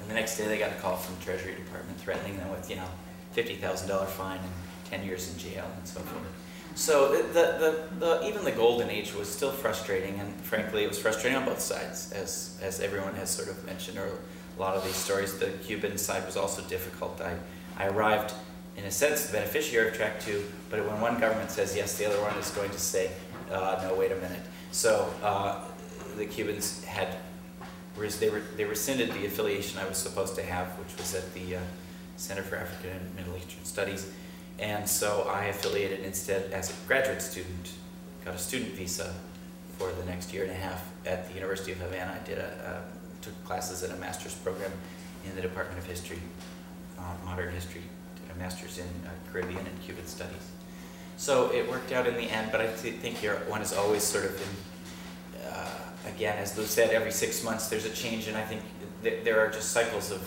[0.00, 2.70] and the next day they got a call from the Treasury Department threatening them with,
[2.70, 2.88] you know,
[3.32, 4.52] fifty thousand dollar fine and
[4.90, 6.24] ten years in jail and so forth.
[6.74, 10.96] So the, the, the, even the golden age was still frustrating, and frankly, it was
[10.96, 14.06] frustrating on both sides, as, as everyone has sort of mentioned, or
[14.56, 15.36] a lot of these stories.
[15.38, 17.20] The Cuban side was also difficult.
[17.20, 17.34] I,
[17.76, 18.32] I arrived,
[18.78, 22.06] in a sense, the beneficiary of Track 2, but when one government says yes, the
[22.06, 23.10] other one is going to say,
[23.50, 24.40] uh, no, wait a minute.
[24.70, 25.64] So uh,
[26.16, 27.16] the Cubans had,
[27.96, 31.56] they, re, they rescinded the affiliation I was supposed to have, which was at the
[31.56, 31.60] uh,
[32.16, 34.12] Center for African and Middle Eastern Studies.
[34.60, 37.72] And so I affiliated instead as a graduate student,
[38.24, 39.12] got a student visa
[39.76, 42.16] for the next year and a half at the University of Havana.
[42.20, 42.84] I did a,
[43.22, 44.70] took classes in a master's program
[45.24, 46.18] in the Department of History,
[46.96, 47.82] uh, Modern History,
[48.38, 50.50] master's in uh, Caribbean and Cuban Studies.
[51.16, 54.24] So it worked out in the end, but I th think one is always sort
[54.24, 54.52] of in,
[55.50, 55.68] uh,
[56.06, 58.62] again, as Lou said, every six months there's a change, and I think
[59.02, 60.22] th there are just cycles of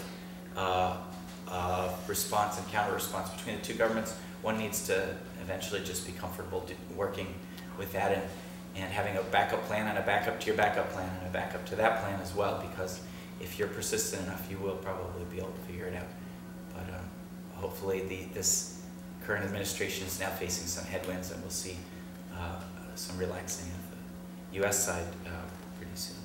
[0.57, 0.97] uh,
[1.47, 4.11] uh, response and counter response between the two governments.
[4.41, 4.95] One needs to
[5.41, 7.27] eventually just be comfortable working
[7.77, 8.23] with that and,
[8.75, 11.65] and having a backup plan and a backup to your backup plan and a backup
[11.67, 13.01] to that plan as well because
[13.39, 16.07] if you're persistent enough, you will probably be able to figure it out.
[17.61, 18.81] Hopefully the, this
[19.23, 21.77] current administration is now facing some headwinds and we'll see
[22.35, 22.59] uh,
[22.95, 24.83] some relaxing of the U.S.
[24.83, 25.29] side uh,
[25.77, 26.17] pretty soon.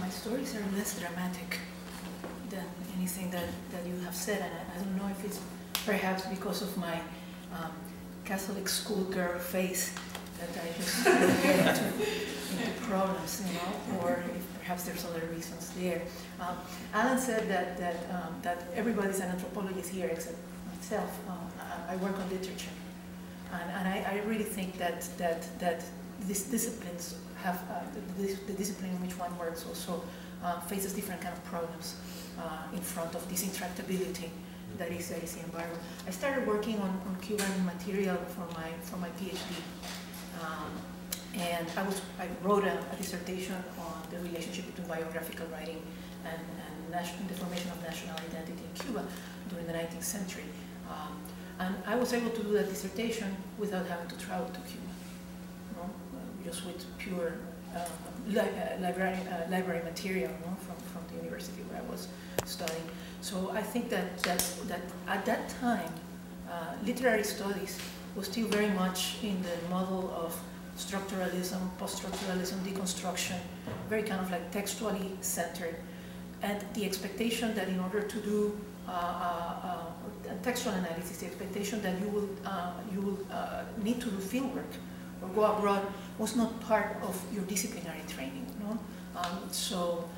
[0.00, 1.58] My stories are less dramatic
[2.48, 2.64] than
[2.96, 5.40] anything that, that you have said, and I, I don't know if it's
[5.84, 6.94] perhaps because of my
[7.52, 7.72] um,
[8.24, 9.94] Catholic schoolgirl face
[10.38, 11.04] that I just
[11.42, 14.22] get into, into problems, you know, or
[14.58, 16.02] perhaps there's other reasons there.
[16.40, 16.56] Um,
[16.94, 21.10] Alan said that that um, that everybody's an anthropologist here except myself.
[21.28, 21.32] Uh,
[21.88, 22.74] I, I, work on literature,
[23.52, 25.84] and, and I, I, really think that that that
[26.26, 27.82] these disciplines have uh,
[28.18, 30.02] the, the, discipline in which one works also
[30.44, 31.96] uh, faces different kind of problems
[32.38, 34.28] uh, in front of this intractability
[34.78, 35.80] that is, that is the environment.
[36.06, 39.56] I started working on, on Cuban material for my, for my PhD.
[40.40, 40.72] Um,
[41.34, 45.80] and I, was, I wrote a, a, dissertation on the relationship between biographical writing
[46.24, 46.40] and,
[46.92, 49.04] and the formation of national identity in Cuba
[49.48, 50.44] during the 19th century.
[50.90, 51.20] Um,
[51.58, 54.90] and I was able to do that dissertation without having to travel to Cuba,
[55.80, 55.86] uh,
[56.44, 57.34] just with pure
[57.76, 57.84] uh,
[58.26, 60.32] li uh, library, uh, library material
[60.64, 62.08] from, from the university where I was
[62.44, 62.88] studying.
[63.20, 65.92] So I think that, that, that at that time,
[66.50, 67.78] uh, literary studies
[68.16, 70.36] was still very much in the model of
[70.76, 73.38] structuralism, post-structuralism, deconstruction,
[73.88, 75.76] very kind of like textually centered.
[76.42, 81.82] And the expectation that in order to do uh, uh, uh textual analysis, the expectation
[81.82, 84.72] that you will, uh, you will uh, need to do fieldwork
[85.22, 85.86] or go abroad
[86.18, 88.46] was not part of your disciplinary training.
[88.60, 88.78] No?
[89.20, 90.08] Um, so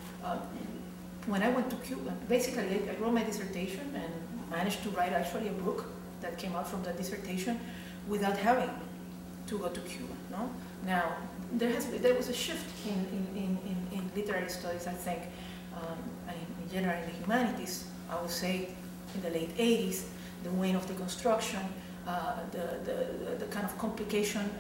[1.27, 5.13] when I went to Cuba, basically I, I, wrote my dissertation and managed to write
[5.13, 5.87] actually a book
[6.21, 7.59] that came out from that dissertation
[8.09, 8.71] without having
[9.47, 10.15] to go to Cuba.
[10.31, 10.51] No?
[10.87, 11.17] Now,
[11.53, 12.99] there, has there was a shift in,
[13.37, 15.23] in, in, in literary studies, I think,
[15.75, 15.99] um,
[16.73, 18.69] general in the humanities, I would say
[19.15, 20.05] in the late 80s,
[20.43, 21.65] the wane of deconstruction,
[22.07, 24.51] uh, the, the, the, kind of complication,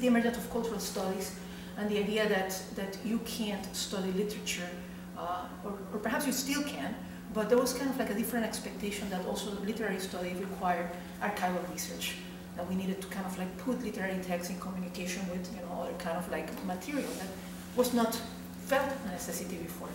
[0.00, 1.36] the emergence of cultural studies,
[1.78, 4.68] and the idea that, that you can't study literature
[5.16, 6.94] uh, or, or, perhaps you still can,
[7.32, 10.90] but there was kind of like a different expectation that also literary study required
[11.22, 12.16] archival research.
[12.56, 15.82] that we needed to kind of like put literary text in communication with, you know,
[15.82, 17.28] other kind of like material that
[17.76, 18.18] was not
[18.64, 19.88] felt a necessity before.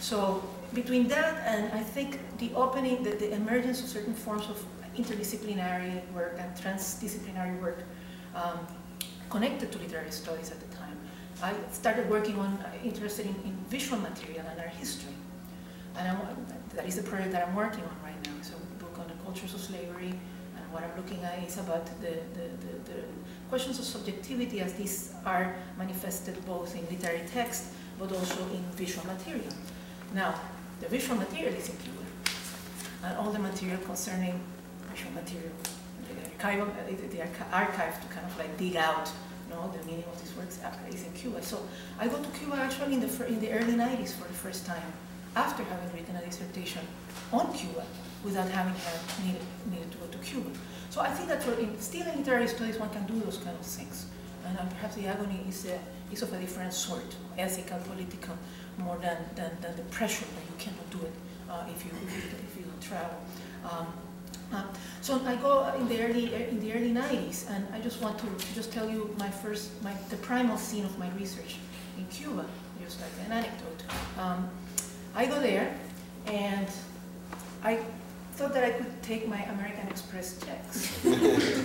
[0.00, 4.64] So between that and I think the opening, the, the emergence of certain forms of
[4.96, 7.84] interdisciplinary work and transdisciplinary work
[8.34, 8.66] um,
[9.28, 10.98] connected to literary studies at the time,
[11.42, 15.14] I started working on, uh, interested in, in, visual material and art history.
[15.96, 16.18] And I'm,
[16.74, 18.32] that is the project that I'm working on right now.
[18.38, 20.10] It's a book on the cultures of slavery,
[20.56, 23.00] and what I'm looking at is about the, the, the, the
[23.48, 29.06] questions of subjectivity as these are manifested both in literary text, but also in visual
[29.06, 29.52] material.
[30.14, 30.34] Now,
[30.80, 32.06] the visual material is included,
[33.04, 34.40] and all the material concerning
[34.90, 35.52] visual material,
[36.08, 39.10] the archive, the archive to kind of like dig out
[39.50, 41.42] you know, the meaning of these works is in Cuba.
[41.42, 41.66] So
[41.98, 44.92] I go to Cuba actually in the, in the early 90s for the first time,
[45.36, 46.82] after having written a dissertation
[47.32, 47.84] on Cuba
[48.24, 48.74] without having
[49.24, 50.50] needed, needed to go to Cuba.
[50.90, 53.56] So I think that for in, still in literary studies one can do those kind
[53.56, 54.06] of things.
[54.44, 55.78] And uh, perhaps the agony is, uh,
[56.12, 58.36] is of a different sort, ethical, political,
[58.80, 61.12] more than, than, than the pressure that you cannot do it
[61.50, 63.16] uh, if, you, if, you, if you travel.
[63.64, 63.86] Um,
[64.52, 64.64] uh,
[65.00, 68.26] so I go in the early in the early 90s, and I just want to
[68.54, 71.56] just tell you my first my the primal scene of my research
[71.96, 72.44] in Cuba,
[72.82, 73.84] just like an anecdote.
[74.18, 74.50] Um,
[75.14, 75.72] I go there,
[76.26, 76.66] and
[77.62, 77.78] I
[78.34, 80.98] thought that I could take my American Express checks.
[81.06, 81.60] okay.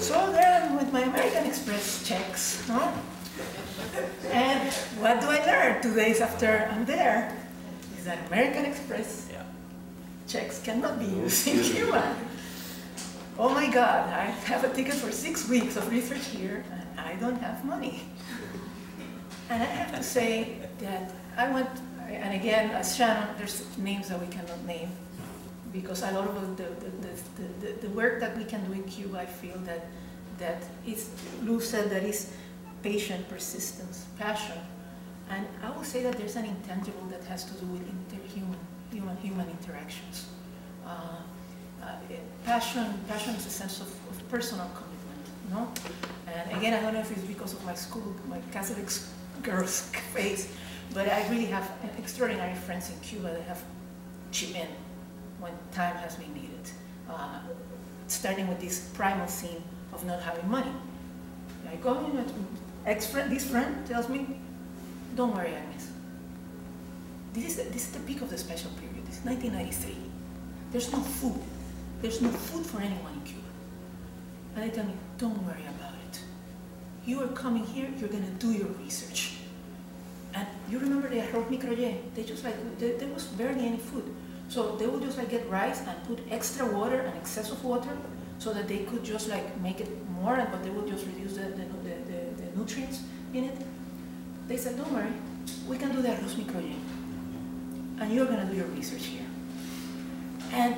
[0.00, 2.68] So there I'm with my American Express checks?
[4.30, 7.36] And what do I learn two days after I'm there?
[7.98, 9.42] Is that American Express yeah.
[10.26, 12.16] checks cannot be used in Cuba.
[13.38, 17.14] Oh my God, I have a ticket for six weeks of research here and I
[17.16, 18.02] don't have money.
[19.50, 21.68] And I have to say that I went,
[22.08, 24.90] and again, as Shannon, there's names that we cannot name
[25.72, 29.18] because a lot of the, the, the, the, work that we can do in Cuba,
[29.18, 29.86] I feel that,
[30.38, 31.10] that is,
[31.42, 32.32] Lou said that is
[32.84, 34.58] patient persistence, passion.
[35.30, 38.60] And I will say that there's an intangible that has to do with interhuman,
[38.92, 40.28] human, human interactions.
[40.86, 41.16] Uh,
[41.82, 41.96] uh,
[42.44, 45.72] passion, passion is a sense of, of personal commitment, no?
[46.26, 48.86] And again, I don't know if it's because of my school, my Catholic
[49.42, 49.80] girls'
[50.14, 50.52] face,
[50.92, 51.66] but I really have
[51.98, 53.62] extraordinary friends in Cuba that have
[54.30, 54.68] chipped in
[55.40, 56.66] when time has been needed.
[57.08, 57.40] Uh,
[58.08, 59.62] starting with this primal scene
[59.94, 60.72] of not having money.
[61.70, 62.16] I go in,
[62.86, 64.38] ex friend, this friend tells me,
[65.16, 65.90] don't worry, Agnes.
[67.32, 69.06] This is, the, this is the peak of the special period.
[69.06, 69.96] This is 1993.
[70.70, 71.40] There's no food.
[72.00, 73.48] There's no food for anyone in Cuba.
[74.56, 76.20] And they tell me, don't worry about it.
[77.06, 79.38] You are coming here, you're going to do your research.
[80.34, 81.96] And you remember the arroz microye?
[82.14, 84.04] They just like, they, there was barely any food.
[84.48, 87.96] So they would just like get rice and put extra water and excess of water
[88.38, 89.88] so that they could just like make it
[90.20, 91.64] more, and but they would just reduce the, the,
[92.54, 93.56] the, nutrients in it.
[94.46, 95.12] They said, don't worry,
[95.68, 96.74] we can do the arroz microye.
[98.00, 99.26] And you're going to do your research here.
[100.52, 100.76] And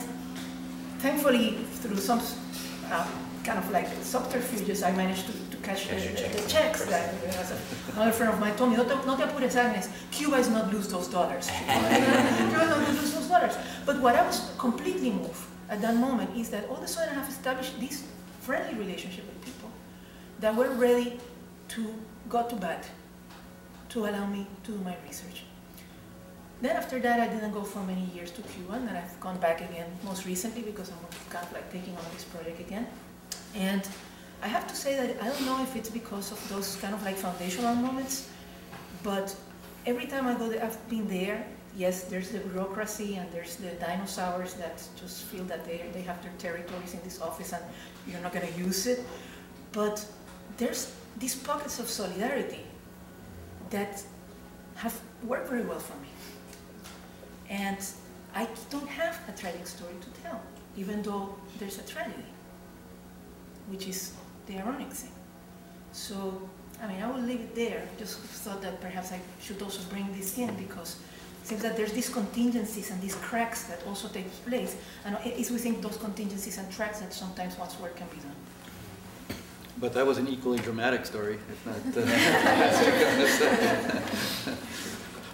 [0.99, 2.21] thankfully, through some
[2.91, 3.09] uh,
[3.45, 6.85] kind of like subterfuges, I managed to, to catch the, the, the checks.
[6.85, 7.15] That
[7.95, 11.09] another friend of mine told me, no te, apures, Agnes, Cuba is not lose those
[11.09, 11.49] dollars.
[11.67, 13.57] Cuba is not lose those dollars.
[13.85, 17.11] But what I was completely moved at that moment is that all of a sudden
[17.11, 18.05] I have established this
[18.41, 19.71] friendly relationship with people
[20.41, 21.19] that were ready
[21.69, 21.95] to
[22.29, 22.87] go to bed
[23.91, 25.45] to allow me to do my research.
[26.61, 29.61] Then after that, I didn't go for many years to Cuba, and I've gone back
[29.61, 30.99] again most recently because I'm
[31.29, 32.87] kind of like taking on this project again.
[33.55, 33.87] And
[34.43, 37.03] I have to say that I don't know if it's because of those kind of
[37.03, 38.29] like foundational moments,
[39.03, 39.35] but
[39.85, 41.47] every time I go there, I've been there.
[41.77, 46.23] Yes, there's the bureaucracy and there's the dinosaurs that just feel that they, they have
[46.23, 47.63] their territories in this office and
[48.07, 49.05] you're not going to use it.
[49.73, 50.03] But
[50.57, 52.61] there's these pockets of solidarity
[53.71, 54.03] that
[54.77, 56.09] have worked very well for me.
[57.49, 57.79] And
[58.35, 60.41] I don't have a tragic story to tell,
[60.77, 62.23] even though there's a tragedy
[63.69, 64.13] which is
[64.47, 65.11] the ironic thing.
[65.93, 66.49] So,
[66.83, 67.83] I mean, I will leave it there.
[67.99, 70.97] Just thought that perhaps I should also bring this in because
[71.43, 74.77] it seems that there's these contingencies and these cracks that also take place.
[75.05, 78.37] And it's within those contingencies and tracks that sometimes one's work can be done.
[79.79, 81.77] But that was an equally dramatic story, if not.
[81.97, 82.07] Uh,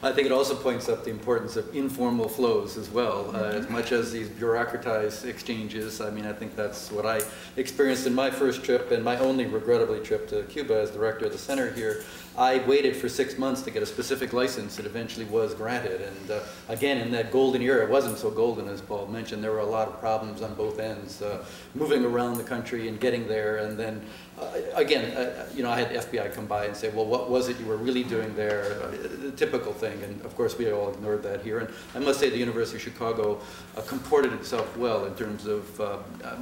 [0.05, 3.71] I think it also points up the importance of informal flows as well, uh, as
[3.71, 6.01] much as these bureaucratized exchanges.
[6.01, 7.21] I mean, I think that's what I
[7.57, 11.33] experienced in my first trip and my only regrettably trip to Cuba as director of
[11.33, 12.03] the center here.
[12.37, 16.01] I waited for six months to get a specific license that eventually was granted.
[16.01, 19.45] And uh, again, in that golden era, it wasn't so golden as Paul mentioned.
[19.45, 22.99] There were a lot of problems on both ends, uh, moving around the country and
[22.99, 23.59] getting there.
[23.59, 24.03] And then,
[24.41, 27.49] uh, again, uh, you know, I had FBI come by and say, well, what was
[27.49, 28.81] it you were really doing there?
[28.83, 30.03] Uh, typical thing.
[30.03, 31.59] And of course, we all ignored that here.
[31.59, 33.43] And I must say the University of Chicago
[33.77, 35.99] uh, comported itself well in terms of uh,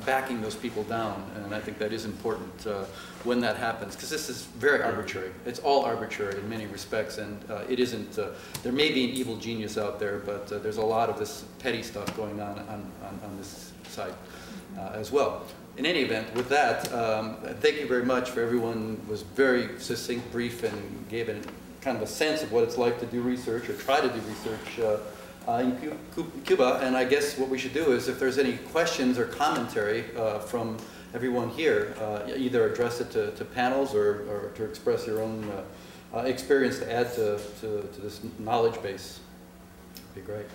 [0.07, 1.29] backing those people down.
[1.35, 2.67] And I think that is important
[3.25, 5.31] when that happens, because this is very arbitrary.
[5.45, 8.29] It's all arbitrary in many respects, and uh, it isn't, uh,
[8.63, 11.45] there may be an evil genius out there, but uh, there's a lot of this
[11.59, 14.15] petty stuff going on on, on, on this side
[14.79, 15.45] uh, as well.
[15.77, 20.31] In any event, with that, um, thank you very much for everyone was very succinct,
[20.33, 21.41] brief, and gave a
[21.81, 24.21] kind of a sense of what it's like to do research or try to do
[24.21, 25.01] research
[25.49, 25.99] uh, in
[26.45, 26.81] Cuba.
[26.83, 30.39] And I guess what we should do is if there's any questions or commentary uh,
[30.39, 30.77] from
[31.15, 35.51] everyone here, uh, either address it to, to panels or, or, to express your own
[35.51, 39.21] uh, uh, experience to add to, to, to, this knowledge base.
[39.95, 40.47] It'd be great.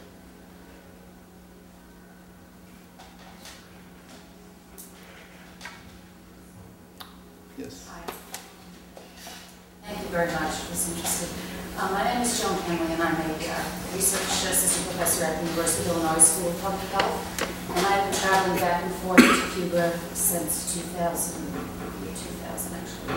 [7.57, 7.87] Yes.
[7.89, 8.01] Hi.
[9.83, 10.41] Thank you very much.
[10.41, 11.29] I was interested.
[11.77, 15.47] Uh, my name is Joan Henley, and I'm a uh, research assistant professor at the
[15.47, 17.34] University of Illinois School of Public Health.
[17.69, 23.15] And I've been traveling back and forth to Cuba since 2000, 2000 actually.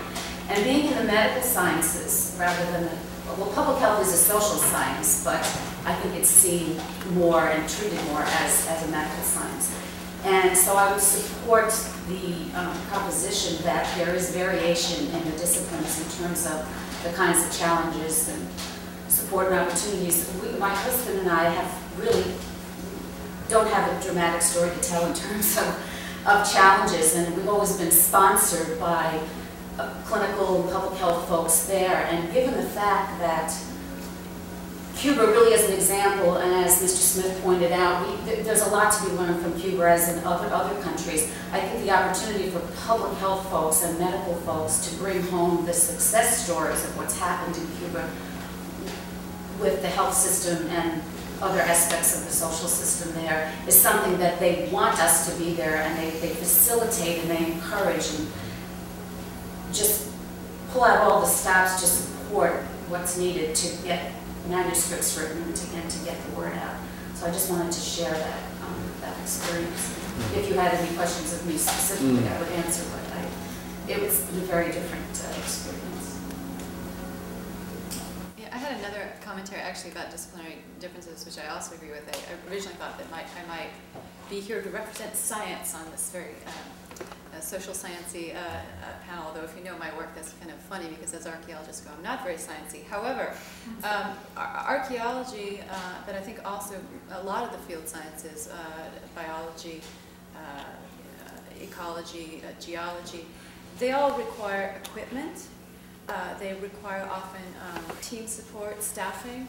[0.49, 4.57] And being in the medical sciences rather than, the, well, public health is a social
[4.57, 5.40] science, but
[5.84, 6.80] I think it's seen
[7.14, 9.74] more and treated more as, as a medical science.
[10.24, 11.70] And so I would support
[12.09, 16.66] the um, proposition that there is variation in the disciplines in terms of
[17.05, 18.49] the kinds of challenges and
[19.09, 20.32] support and opportunities.
[20.42, 22.24] We, my husband and I have really
[23.49, 27.76] don't have a dramatic story to tell in terms of, of challenges, and we've always
[27.76, 29.20] been sponsored by
[29.78, 32.07] uh, clinical public health folks there.
[32.11, 33.57] And given the fact that
[34.96, 36.99] Cuba really is an example, and as Mr.
[36.99, 40.18] Smith pointed out, we, th there's a lot to be learned from Cuba as in
[40.24, 41.32] other, other countries.
[41.53, 45.72] I think the opportunity for public health folks and medical folks to bring home the
[45.72, 48.11] success stories of what's happened in Cuba
[49.61, 51.01] with the health system and
[51.41, 55.55] other aspects of the social system there is something that they want us to be
[55.55, 58.26] there and they, they facilitate and they encourage and
[59.72, 60.11] just
[60.70, 62.55] pull out all the stops to support
[62.89, 64.12] what's needed to get
[64.49, 66.76] manuscripts written and to, and to get the word out.
[67.14, 69.95] So I just wanted to share that, um, that experience.
[70.34, 72.32] If you had any questions of me specifically, mm.
[72.32, 76.17] I would answer, but I, it was a very different uh, experience.
[78.68, 82.04] Had another commentary actually about disciplinary differences, which I also agree with.
[82.06, 83.70] I, I originally thought that might, I might
[84.28, 88.60] be here to represent science on this very um, uh, social sciencey uh, uh,
[89.08, 91.90] panel, although if you know my work, that's kind of funny because as archaeologists go,
[91.96, 92.86] I'm not very sciencey.
[92.86, 93.34] However,
[93.84, 96.74] um, archaeology, uh, but I think also
[97.12, 99.80] a lot of the field sciences, uh, biology,
[100.36, 100.64] uh,
[101.58, 103.24] ecology, geology,
[103.78, 105.46] they all require equipment
[106.09, 107.42] uh, they require often
[107.74, 109.46] um, team support, staffing,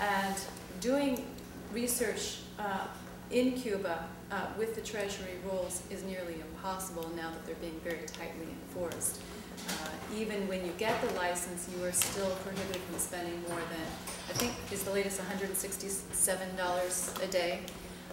[0.00, 0.36] and
[0.80, 1.24] doing
[1.72, 2.86] research uh,
[3.30, 8.06] in Cuba uh, with the Treasury rules is nearly impossible now that they're being very
[8.06, 9.20] tightly enforced.
[9.68, 13.86] Uh, even when you get the license, you are still prohibited from spending more than,
[14.28, 17.60] I think is the latest $167 a day.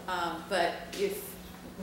[0.08, 1.31] Um, but if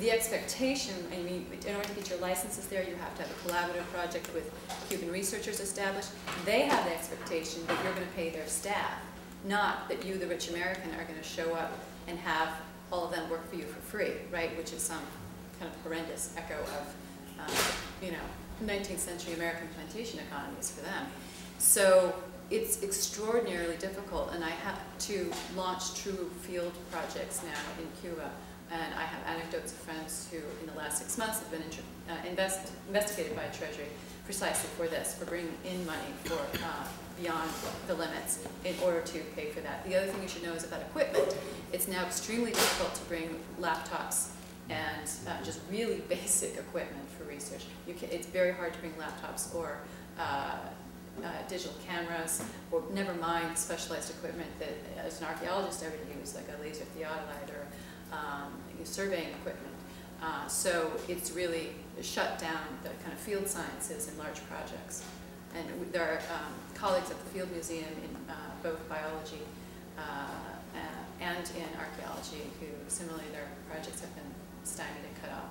[0.01, 3.31] the expectation, I mean, in order to get your licenses there, you have to have
[3.31, 4.53] a collaborative project with
[4.89, 6.11] Cuban researchers established.
[6.45, 9.01] They have the expectation that you're going to pay their staff,
[9.45, 11.73] not that you, the rich American, are going to show up
[12.07, 12.51] and have
[12.93, 14.57] all of them work for you for free, right?
[14.57, 15.03] Which is some
[15.59, 16.95] kind of horrendous echo of,
[17.41, 21.07] um, you know, 19th century American plantation economies for them.
[21.59, 22.15] So
[22.51, 28.31] it's extraordinarily difficult, and I have to launch true field projects now in Cuba
[28.71, 31.63] and I have anecdotes of friends who, in the last six months, have been
[32.09, 33.87] uh, invest investigated by Treasury
[34.25, 36.85] precisely for this, for bringing in money for uh,
[37.21, 37.51] beyond
[37.87, 39.85] the limits in order to pay for that.
[39.87, 41.35] The other thing you should know is about equipment.
[41.73, 44.29] It's now extremely difficult to bring laptops
[44.69, 47.65] and uh, just really basic equipment for research.
[47.87, 49.79] Can, it's very hard to bring laptops or
[50.19, 50.57] uh,
[51.25, 56.35] uh, digital cameras, or never mind specialized equipment that as an archaeologist I would use,
[56.35, 57.67] like a laser theodolite or
[58.13, 58.53] um,
[58.85, 59.75] surveying equipment.
[60.23, 61.71] Uh, so it's really
[62.03, 65.05] shut down the kind of field sciences in large projects.
[65.55, 69.43] And there are um, colleagues at the Field Museum in uh, both biology
[69.97, 70.49] uh,
[71.21, 74.31] and in archaeology, who similarly their projects have been
[74.65, 75.51] stymied and cut off.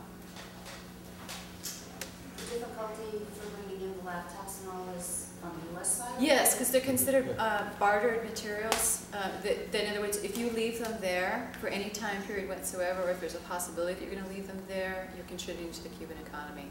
[2.38, 6.10] The difficulty for bringing in the laptops and all this from the US side?
[6.20, 9.06] Yes, because they're considered uh, bartered materials.
[9.14, 12.50] Uh, that, that in other words, if you leave them there for any time period
[12.50, 15.72] whatsoever, or if there's a possibility that you're going to leave them there, you're contributing
[15.72, 16.66] to the Cuban economy.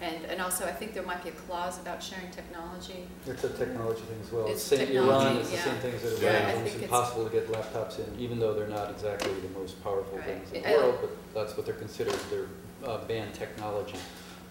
[0.00, 3.06] And, and also, I think there might be a clause about sharing technology.
[3.26, 4.46] It's a technology thing as well.
[4.48, 4.80] It's St.
[4.88, 5.64] technology, Iran is the yeah.
[5.64, 6.52] same thing as it Yeah, Iran.
[6.52, 9.82] think It's it's- impossible to get laptops in, even though they're not exactly the most
[9.82, 10.26] powerful Right.
[10.26, 12.48] things in the I- world, but that's what they're considered, they're
[12.84, 13.96] uh, banned technology.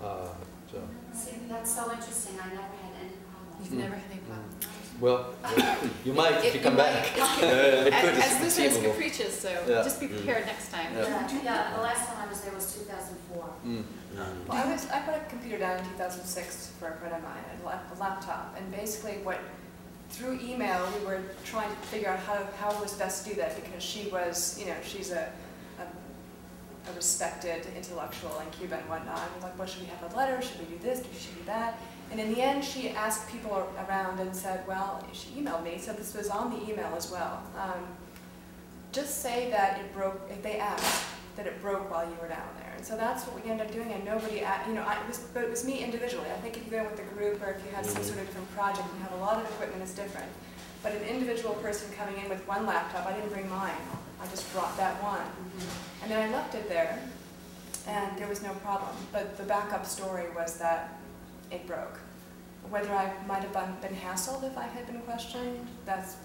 [0.02, 0.30] Uh,
[0.74, 0.82] So,
[1.14, 3.62] See, that's so interesting, I never had any problem.
[3.62, 3.78] You've Mm.
[3.78, 4.50] never had any problem.
[5.00, 5.36] well,
[6.04, 7.12] you might if you come back.
[7.14, 7.48] it's- Yeah,
[7.86, 9.84] it As it's as Lucian as capricious, so Yeah.
[9.84, 10.96] just be prepared next time.
[10.96, 11.04] Yeah.
[11.10, 13.46] Yeah, yeah, the last time I was there was two thousand four.
[13.66, 13.84] Mm.
[14.48, 17.44] Well, I was, I put a computer down in 2006 for a friend of mine,
[17.62, 19.40] a lap- a laptop, and basically what,
[20.10, 23.36] through email, we were trying to figure out how, how it was best to do
[23.42, 25.30] that, because she was, you know, she's a,
[26.90, 30.16] a respected intellectual in Cuba and whatnot, and was like, what, should we have a
[30.16, 31.80] letter, should we do this, should we do that?
[32.12, 35.94] And in the end, she asked people around and said, well, she emailed me, so
[35.94, 37.42] this was on the email as well.
[37.58, 37.88] Um,
[38.92, 41.06] Just say that it broke, if they asked,
[41.36, 42.74] that it broke while you were down there.
[42.78, 45.18] And so that's what we ended up doing, and nobody, you know, I, it was,
[45.34, 46.30] but it was me individually.
[46.30, 48.28] I think if you go with a group or if you had some sort of
[48.28, 50.30] different project and have a lot of equipment, it's different.
[50.84, 53.72] But an individual person coming in with one laptop, I didn't bring mine.
[54.22, 55.20] I just brought that one.
[55.22, 56.04] Mm-hmm.
[56.04, 57.00] And then I left it there,
[57.88, 58.92] and there was no problem.
[59.14, 61.00] But the backup story was that
[61.52, 62.00] it broke.
[62.70, 66.16] Whether I might have been- been hassled if I had been questioned, that's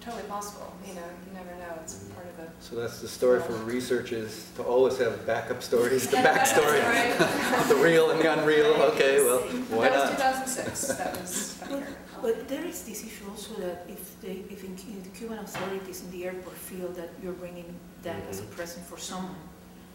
[0.00, 0.72] totally possible.
[0.86, 1.74] You know, you never know.
[1.82, 6.08] It's part of the So that's the story for researchers, to always have backup stories,
[6.08, 8.72] the And that's backstory the real and the unreal.
[8.92, 10.98] Okay, well, why That was 2006.
[10.98, 11.58] That was.
[12.22, 15.38] But, but there is this issue also that if they, if in Cu- the Cuban
[15.38, 18.50] authorities in the airport feel that you're bringing that as a Mhm.
[18.56, 19.36] present for someone,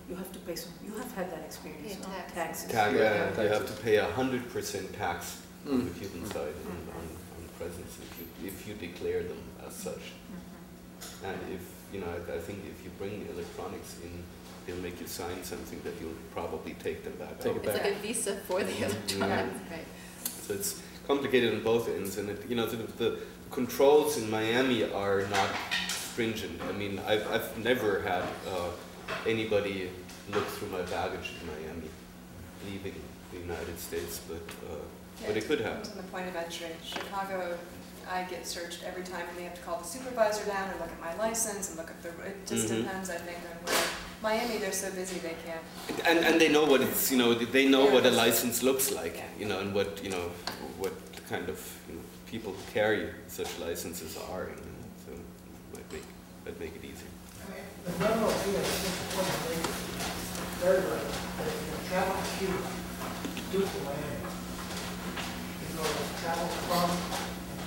[0.09, 2.07] you have to pay some, you have had that experience, Pay no?
[2.15, 2.34] tax.
[2.34, 2.71] Taxes.
[2.71, 5.99] Ta- Yeah, yeah, you have to pay a hundred percent tax on the Mm.
[5.99, 7.05] Cuban side on, on,
[7.38, 10.05] on presents if you, if you declare them as such.
[10.13, 11.28] Mhm.
[11.30, 11.61] And if,
[11.93, 14.11] you know, I, I think if you bring electronics in,
[14.65, 17.57] they'll make you sign something that you'll probably take them back Take out.
[17.57, 19.88] it It's like a visa for the electronics, right?
[20.45, 23.20] So it's complicated on both ends, and it, you know, the, the
[23.51, 25.49] controls in Miami are not
[25.88, 26.60] stringent.
[26.70, 28.70] I mean, I've, I've never had uh,
[29.28, 29.89] anybody
[30.32, 31.89] look through my baggage in Miami,
[32.66, 32.95] leaving
[33.32, 34.41] the United States, but,
[34.72, 34.76] uh,
[35.28, 35.84] but it could happen.
[35.84, 36.68] From the point of entry.
[36.84, 37.58] Chicago,
[38.10, 40.89] I get searched every time, and they have to call the supervisor down and look
[40.91, 42.84] at my license and look at the, it just Mhm.
[42.84, 43.84] depends, I think, on where.
[44.26, 45.61] Miami, they're so busy, they can't.
[46.09, 49.17] And, and they know what it's, you know, they know what a license looks like,
[49.17, 49.23] Yeah.
[49.39, 50.32] you know, and what, you know,
[50.80, 50.93] what
[51.30, 55.11] kind of, you know, people who carry such licenses are, you know, so
[55.76, 56.07] might make,
[56.43, 57.11] might make it easier.
[57.86, 58.71] The memo I think, is
[59.13, 59.55] one of the
[60.65, 61.53] very right, that
[61.88, 62.61] travel to Cuba,
[63.51, 64.26] due to Miami.
[65.61, 65.86] You know,
[66.26, 66.89] travel from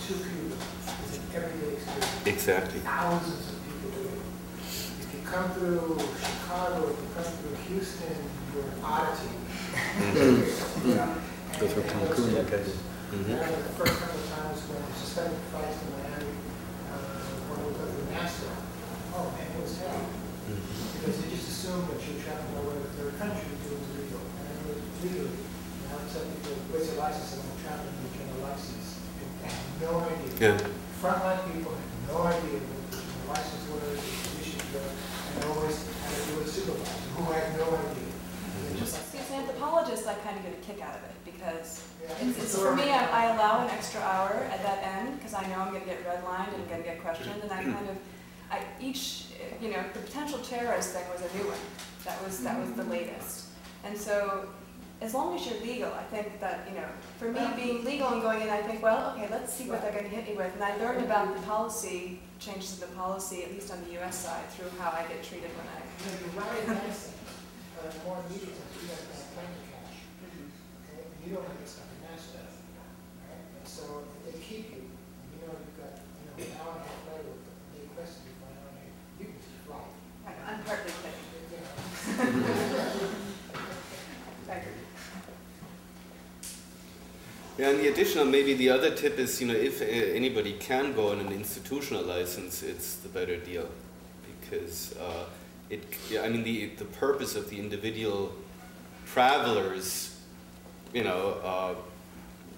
[0.06, 0.56] to Cuba
[1.06, 2.26] is an everyday experience.
[2.26, 2.80] Exactly.
[2.80, 4.18] Thousands of people do it.
[4.66, 8.16] If you come through Chicago, if you come through Houston,
[8.54, 9.34] you're an oddity.
[9.98, 10.88] Mm-hmm.
[10.88, 11.14] You know,
[11.58, 12.78] Go through and- and Cancun, those like I things.
[13.26, 13.42] did.
[13.42, 16.32] I the first couple of times when I suspended flights in Miami,
[16.92, 16.96] uh,
[17.50, 18.52] when we went through Nassau,
[19.16, 19.96] oh man, it was hell.
[19.98, 20.98] Mm-hmm.
[20.98, 24.22] Because they just assume that you're traveling away with third country, doing it legal.
[24.22, 28.08] And it was legally, and I tell people, where's your license, and I'm traveling, you
[28.16, 28.86] get a license.
[29.18, 30.30] People have no idea.
[30.38, 30.56] Yeah.
[31.02, 33.00] Frontline people have no idea what the
[33.30, 35.76] license was, the issues were, and always
[36.06, 38.10] had to do with a supervisor, who had no idea.
[38.68, 41.14] They just- See, as an anthropologist, I kind of get a kick out of it,
[41.22, 45.18] because yeah, it's, it's, for me, I, I allow an extra hour at that end,
[45.18, 46.02] because I know I'm gonna get
[46.68, 47.96] redlined and gonna get questioned, and I kind of,
[48.50, 49.26] I, each,
[49.60, 51.58] you know, the potential terrorist thing was a new one.
[52.04, 53.46] That was, that was the latest.
[53.84, 54.48] And so,
[55.00, 56.86] as long as you're legal, I think that, you know,
[57.18, 59.92] for me, being legal and going in, I think, well, okay, let's see what they're
[59.92, 60.52] gonna hit me with.
[60.54, 64.16] And I learned about the policy, changes in the policy, at least on the US
[64.18, 67.30] side, through how I get treated when I, You you're riding nice things,
[67.78, 69.94] uh, more immediate things, you got that plane to catch.
[70.88, 72.42] Okay, you don't have to stop at Nassau.
[72.42, 73.44] Right?
[73.54, 76.74] And so if they keep you, and you know you've got, you know, an hour
[76.74, 77.38] and a half later,
[77.70, 79.86] they requested you for an hour and a half, you can just fly.
[80.26, 81.22] I'm partly kidding.
[81.54, 81.70] You know.
[84.48, 84.80] I agree.
[87.58, 90.92] Yeah, and the additional, maybe the other tip is, you know, if uh, anybody can
[90.92, 93.68] go on an institutional license, it's the better deal.
[94.40, 95.24] Because uh,
[95.68, 98.32] it, yeah, I mean, the, the purpose of the individual
[99.06, 100.20] travelers,
[100.94, 101.74] you know, uh,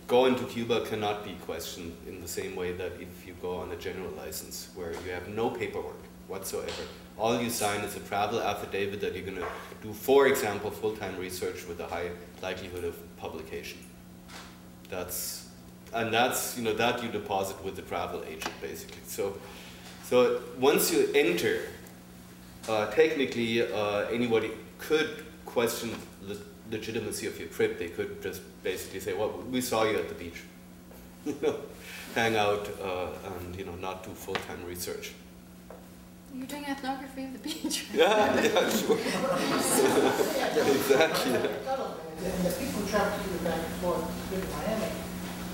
[0.06, 3.72] going to Cuba cannot be questioned in the same way that if you go on
[3.72, 6.82] a general license, where you have no paperwork whatsoever.
[7.16, 9.46] All you sign is a travel affidavit that you're going to
[9.82, 12.10] do, for example, full-time research with a high
[12.42, 13.78] likelihood of publication.
[14.90, 15.48] That's,
[15.94, 19.02] and that's, you know, that you deposit with the travel agent, basically.
[19.06, 19.36] So,
[20.04, 21.62] so once you enter,
[22.68, 25.90] uh, technically, uh, anybody could question
[26.26, 26.38] the
[26.70, 27.78] legitimacy of your trip.
[27.78, 30.42] They could just basically say, well, we saw you at the beach.
[31.26, 31.56] you know,
[32.14, 35.12] hang out uh, and, you know, not do full-time research.
[36.34, 37.86] You're doing ethnography of the beach.
[37.92, 38.96] Yeah, yeah, sure.
[40.70, 41.34] exactly.
[41.34, 44.92] And the people who travel to Cuba back and forth to Miami,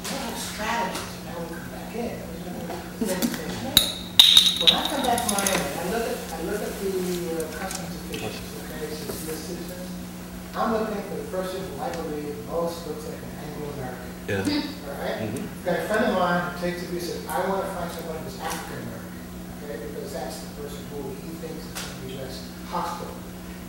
[0.04, 2.12] they have strategies of how we come back in.
[4.56, 6.94] When I come back to Miami, I look at, I look at the uh,
[7.56, 9.38] customs officials, okay, since U.S.
[9.38, 9.88] citizens,
[10.54, 14.10] I'm looking for the person who I believe most looks like an Anglo-American.
[14.28, 14.44] Yeah.
[14.90, 15.18] All right?
[15.28, 15.44] Mhm.
[15.64, 18.18] Got a friend of mine who takes a view, says, I want to find someone
[18.24, 19.05] who's African-American,
[19.66, 23.14] okay, because that's the person who he thinks is going to be less hostile.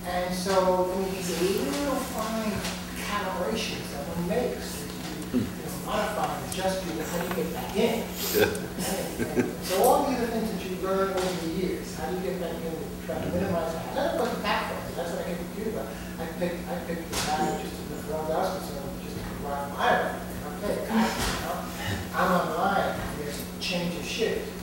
[0.06, 2.54] And so, I mean, these little fine
[3.02, 7.36] calibrations that one makes, that you, you know, modify and adjust to how do you
[7.44, 8.06] get back in.
[8.32, 8.46] Yeah.
[8.88, 12.22] And So all these are things that you learn over the years, how do you
[12.22, 13.96] get back in, try to minimize that.
[13.96, 15.88] That's what the back that's what I came to Cuba.
[16.20, 19.24] I picked, I picked the guy just to, for all the else concerned, just to
[19.30, 20.22] provide my island.
[20.58, 21.62] Okay, you know,
[22.16, 24.57] I'm online, there's change of shift.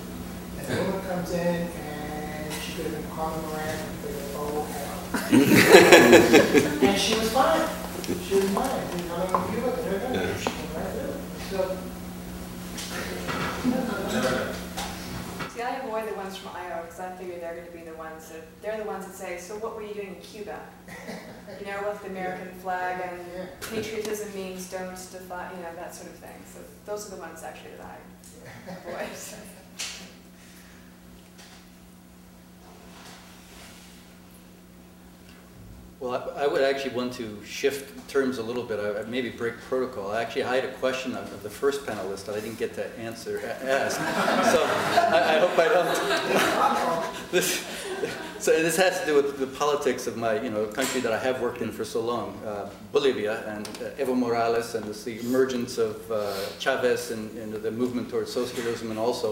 [0.67, 4.63] And the woman comes in and she could have been calling around and figured, oh,
[4.65, 5.01] hell.
[6.89, 7.69] And she was fine.
[8.27, 8.81] She was fine.
[8.89, 10.39] She was coming from Cuba, and everything.
[10.41, 11.17] She came right through.
[11.51, 11.59] So.
[15.55, 17.95] See, I avoid the ones from Iowa because I figure they're going to be the
[17.97, 20.61] ones that, they're the ones that say, so what were you doing in Cuba?
[21.61, 23.21] You know, with the American flag and
[23.61, 26.43] patriotism means don't defy, you know, that sort of thing.
[26.51, 29.11] So those are the ones actually that I avoid.
[36.05, 39.31] Well, I I would actually want to shift terms a little bit, I- I maybe
[39.31, 40.13] break protocol.
[40.13, 42.85] Actually, I had a question of of the first panelist that I didn't get to
[42.99, 43.97] answer, ask.
[44.53, 44.61] So
[45.17, 45.91] I I hope I don't.
[47.33, 47.65] This,
[48.39, 51.19] so this has to do with the politics of my, you know, country that I
[51.19, 55.19] have worked in for so long, uh, Bolivia, and uh, Evo Morales, and it's the
[55.21, 56.17] emergence of uh,
[56.59, 59.29] Chavez and and the movement towards socialism, and also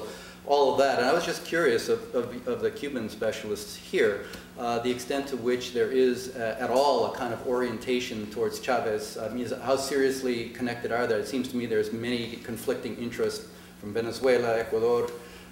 [0.47, 0.99] all of that.
[0.99, 4.27] And I was just curious of, of, of the Cuban specialists here,
[4.59, 8.61] uh, the extent to which there is uh, at all a kind of orientation towards
[8.61, 9.17] Chavez.
[9.17, 11.19] I mean, how seriously connected are there?
[11.19, 13.49] It seems to me there's many conflicting interests
[13.81, 15.11] from Venezuela, Ecuador,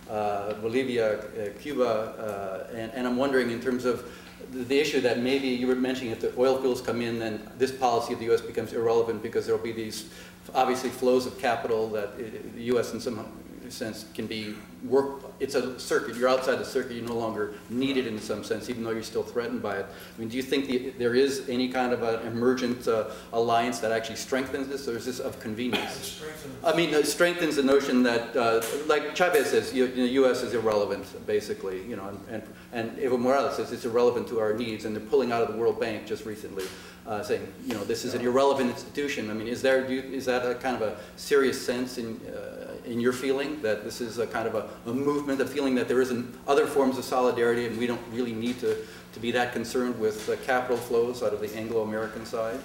[0.09, 4.11] uh, Bolivia, uh, Cuba, uh, and, and I'm wondering in terms of
[4.53, 7.49] the, the issue that maybe you were mentioning if the oil fields come in, then
[7.59, 8.41] this policy of the U.S.
[8.41, 10.11] becomes irrelevant because there will be these
[10.55, 12.23] obviously flows of capital that uh,
[12.57, 12.93] the U.S.
[12.93, 13.25] in some
[13.71, 14.55] sense can be
[14.85, 15.23] work.
[15.41, 16.17] It's a circuit.
[16.17, 16.93] You're outside the circuit.
[16.93, 19.87] You're no longer needed in some sense, even though you're still threatened by it.
[19.87, 23.79] I mean, do you think the, there is any kind of an emergent uh, alliance
[23.81, 26.23] that actually strengthens this, or is this of convenience?
[26.65, 30.43] I mean, it strengthens the notion that, uh, like Chavez says, you, the U.S.
[30.43, 32.43] is irrelevant, basically, you know, and, and,
[32.73, 35.59] and Evo Morales says it's irrelevant to our needs, and they're pulling out of the
[35.59, 36.65] World Bank just recently,
[37.07, 39.31] uh, saying, you know, this is an irrelevant institution.
[39.31, 42.21] I mean, is there, do you, is that a kind of a serious sense in,
[42.29, 42.60] uh,
[42.91, 45.87] in your feeling that this is a kind of a, a movement, a feeling that
[45.87, 48.77] there isn't other forms of solidarity, and we don't really need to,
[49.13, 52.59] to be that concerned with capital flows out of the Anglo-American side?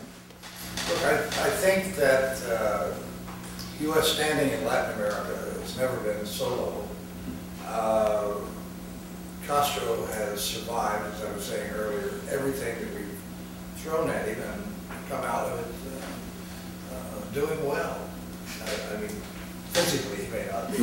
[0.90, 2.92] Look, I, I think that uh,
[3.82, 4.14] U.S.
[4.14, 6.88] standing in Latin America has never been so low.
[7.68, 8.34] Uh,
[9.46, 13.20] Castro has survived, as I was saying earlier, everything that we've
[13.78, 15.76] thrown at him and come out of it
[16.92, 18.00] uh, uh, doing well.
[18.64, 19.12] I, I mean,
[19.76, 20.78] physically he may not be,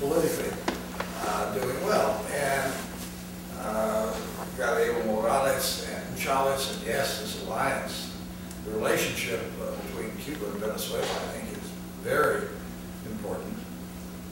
[0.00, 0.50] politically
[1.26, 2.24] uh, doing well.
[2.32, 2.72] And
[3.60, 4.14] uh,
[4.56, 8.16] got Morales and Chavez, and yes, this alliance,
[8.64, 11.68] the relationship uh, between Cuba and Venezuela, I think, is
[12.02, 12.48] very
[13.10, 13.58] important.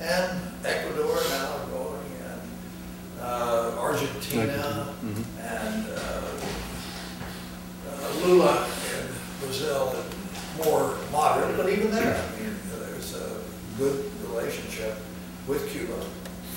[0.00, 2.40] And Ecuador now going, and
[3.20, 4.94] uh, Argentina,
[5.38, 6.32] and uh,
[7.90, 9.06] uh, Lula in
[9.40, 9.94] Brazil,
[10.64, 13.40] more moderate, but even there, I mean, there's a
[13.80, 14.94] good relationship
[15.48, 16.04] with Cuba,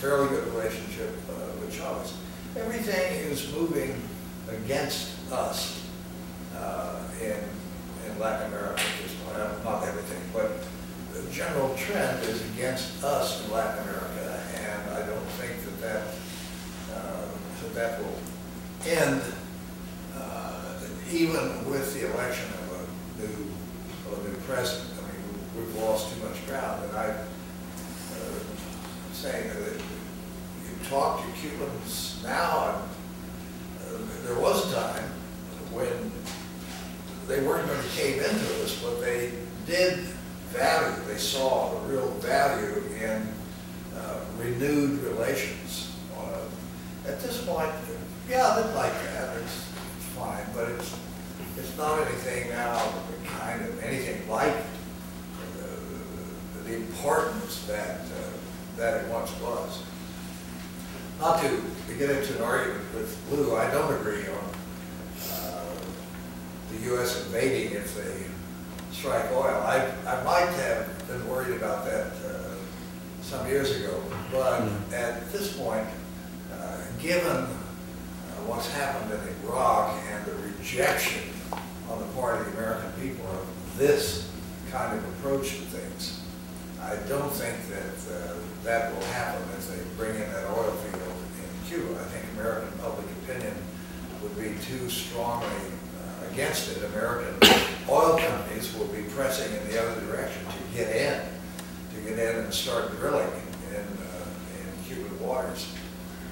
[0.01, 2.17] fairly good relationship uh, with Chavez.
[2.57, 3.95] Everything is moving
[4.49, 5.87] against us
[6.53, 7.39] uh, in,
[8.05, 9.63] in Latin America at this point.
[9.63, 10.67] Not everything, but
[11.13, 16.03] the general trend is against us in Latin America, and I don't think that that,
[16.93, 17.25] uh,
[17.61, 18.19] that, that will
[18.85, 19.21] end
[20.17, 20.75] uh,
[21.09, 23.47] even with the election of a new,
[24.11, 24.92] of a new president.
[25.55, 26.83] We've lost too much ground.
[26.85, 28.39] And I, uh,
[29.11, 32.81] saying that you talk to Cubans now,
[33.89, 35.03] and uh, there was a time
[35.71, 36.11] when
[37.27, 39.31] they weren't going to cave into this, but they
[39.65, 39.99] did
[40.49, 43.27] value, they saw the real value in
[43.95, 45.95] uh, renewed relations.
[46.17, 47.71] Uh, At this point,
[48.29, 49.65] yeah, they'd like that, it's
[50.15, 50.95] fine, but it's,
[51.57, 52.93] it's not anything now,
[53.39, 54.53] kind of, anything like
[56.65, 59.83] the, importance that, uh, that it once was.
[61.19, 64.49] Not to, to get into an argument with Lou, I don't agree on
[65.31, 65.65] uh,
[66.71, 67.25] the U.S.
[67.25, 68.25] invading if they
[68.91, 69.63] strike oil.
[69.65, 72.55] I, I might have been worried about that uh,
[73.21, 74.01] some years ago,
[74.31, 74.61] but
[74.93, 75.87] at this point,
[76.53, 77.47] uh, given uh,
[78.45, 81.21] what's happened in Iraq and the rejection
[81.89, 84.31] on the part of the American people of this
[84.71, 86.21] kind of approach to things,
[86.83, 91.15] I don't think that uh, that will happen if they bring in that oil field
[91.39, 91.99] in Cuba.
[91.99, 93.55] I think American public opinion
[94.21, 96.83] would be too strongly uh, against it.
[96.83, 97.35] American
[97.89, 101.21] oil companies will be pressing in the other direction to get in,
[101.95, 103.31] to get in and start drilling
[103.71, 104.25] in, uh,
[104.59, 105.73] in Cuban waters.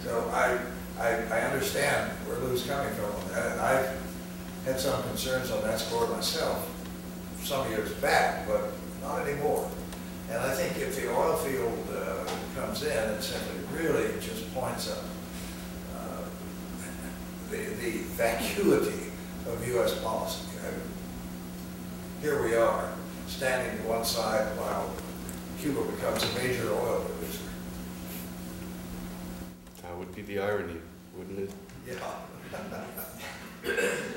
[0.04, 0.60] So I,
[1.00, 4.02] I, I understand where Lou's coming from on that, and I've
[4.66, 6.70] had some concerns on that score myself
[7.42, 8.72] some years back, but
[9.02, 9.70] not anymore.
[10.32, 12.24] And I think if the oil field uh,
[12.56, 15.04] comes in, it simply really just points up
[15.94, 16.24] uh,
[17.50, 19.12] the, the vacuity
[19.46, 20.02] of U.S.
[20.02, 20.48] policy.
[20.66, 20.82] And
[22.22, 22.94] Here we are,
[23.28, 24.90] standing to one side while
[25.60, 27.44] Cuba becomes a major oil producer.
[29.82, 30.80] That would be the irony,
[31.18, 31.52] wouldn't it?
[31.86, 31.96] Yeah.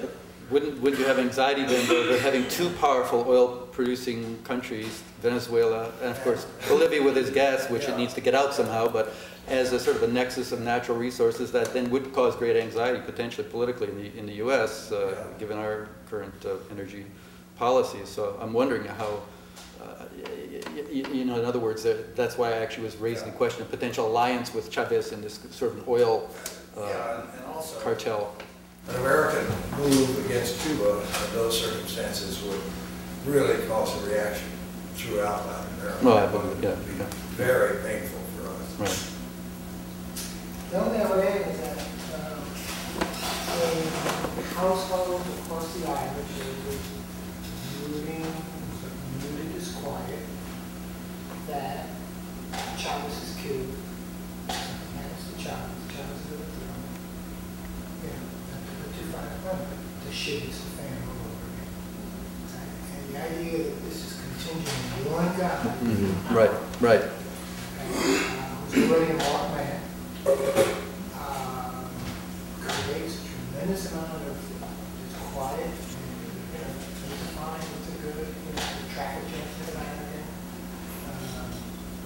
[0.51, 6.21] Wouldn't, wouldn't you have anxiety then over having two powerful oil-producing countries, Venezuela, and of
[6.23, 9.15] course Bolivia with its gas, which it needs to get out somehow, but
[9.49, 13.01] as a sort of a nexus of natural resources that then would cause great anxiety
[13.05, 17.07] potentially politically in the, in the U.S., uh, given our current uh, energy
[17.57, 18.09] policies.
[18.09, 19.23] So I'm wondering how,
[19.83, 20.05] uh,
[20.91, 23.71] you know, in other words, uh, that's why I actually was raising the question of
[23.71, 26.29] potential alliance with Chavez in this sort of an oil
[26.77, 28.35] uh, Yeah, and- and also- cartel.
[28.89, 29.47] An American
[29.79, 32.61] move against Cuba in those circumstances would
[33.25, 34.49] really cause a reaction
[34.95, 36.05] throughout Latin America.
[36.05, 37.07] Well, I believe, yeah, It would be yeah.
[37.31, 38.79] very painful for us.
[38.79, 39.11] Right.
[40.71, 41.79] The only thing I would add is that
[42.15, 42.41] um,
[44.37, 48.27] in households across the island, which is rooting,
[49.23, 50.21] rooted disquiet,
[51.49, 51.87] that
[52.77, 53.75] Chavez is killed,
[54.49, 56.85] and it's the Chavez, Chavez is the throne.
[58.03, 61.69] You know, to to find a point, the shit is the fan over again.
[62.97, 66.35] And the idea that this is contingent on one guy, Mhm.
[66.35, 67.05] Right, right.
[68.73, 69.81] who's already a marked man,
[71.21, 71.91] um,
[72.65, 75.77] creates a tremendous amount of just quiet, and,
[76.53, 76.73] you know,
[77.13, 80.01] it's fine, it's a good, you know, the traffic jams that I have
[81.05, 81.53] Um,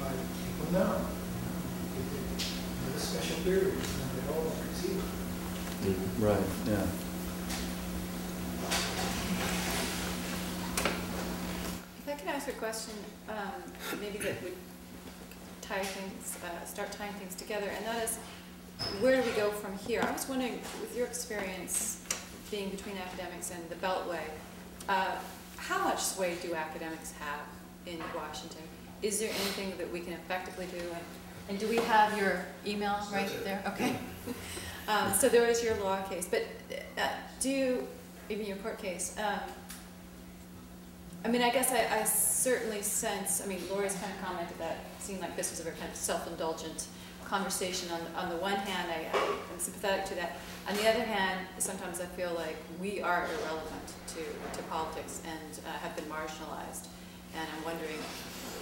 [0.00, 1.54] But people know, you know,
[1.98, 2.50] it- it-
[2.90, 5.06] there's a special period, it's not at all conceivable.
[6.18, 6.86] Right, yeah.
[12.00, 12.94] If I could ask a question,
[13.28, 13.62] um,
[14.00, 14.56] maybe that would
[15.60, 18.16] tie things, uh, start tying things together, and that is,
[19.00, 20.02] where do we go from here?
[20.02, 22.00] I was wondering, with your experience
[22.50, 24.22] being between academics and the Beltway,
[24.88, 25.16] uh,
[25.58, 27.40] how much sway do academics have
[27.86, 28.62] in Washington?
[29.02, 30.78] Is there anything that we can effectively do?
[30.78, 31.04] And-
[31.50, 33.62] And do we have your email right there?
[33.68, 33.96] Okay.
[34.88, 36.44] Um, So there is your law case, but
[36.96, 37.08] uh,
[37.40, 37.88] do, you-
[38.30, 39.40] even your court case, um,
[41.26, 44.76] I mean, I guess I, I certainly sense, I mean, Laurie's kind of commented that
[44.96, 46.86] it seemed like this was a very kind of self-indulgent
[47.26, 47.90] conversation.
[47.90, 49.18] On, on the one hand, I,
[49.52, 50.38] I'm sympathetic to that.
[50.68, 55.64] On the other hand, sometimes I feel like we are irrelevant to, to politics and
[55.64, 56.88] uh, have been marginalized.
[57.34, 57.96] And I'm wondering,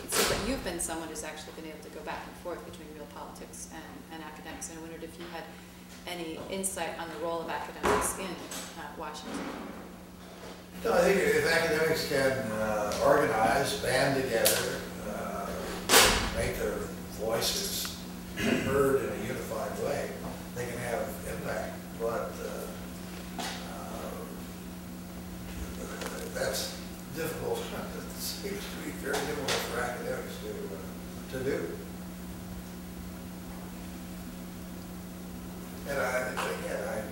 [0.09, 2.87] seems like you've been someone who's actually been able to go back and forth between
[2.95, 4.71] real politics and, and academics.
[4.71, 5.43] And I wondered if you had
[6.07, 9.41] any insight on the role of academics in uh, Washington.
[10.85, 14.79] No, I think if academics can uh, organize, band together,
[15.11, 15.49] uh,
[16.37, 16.79] make their
[17.19, 17.99] voices
[18.37, 20.11] heard in a unified way,
[20.55, 21.73] they can have impact.
[22.01, 23.45] But uh, uh,
[26.35, 26.77] that's
[27.15, 27.59] difficult,
[27.97, 31.59] it seems to be very difficult for academics to, uh, to do.
[35.89, 37.09] And I, again, I'm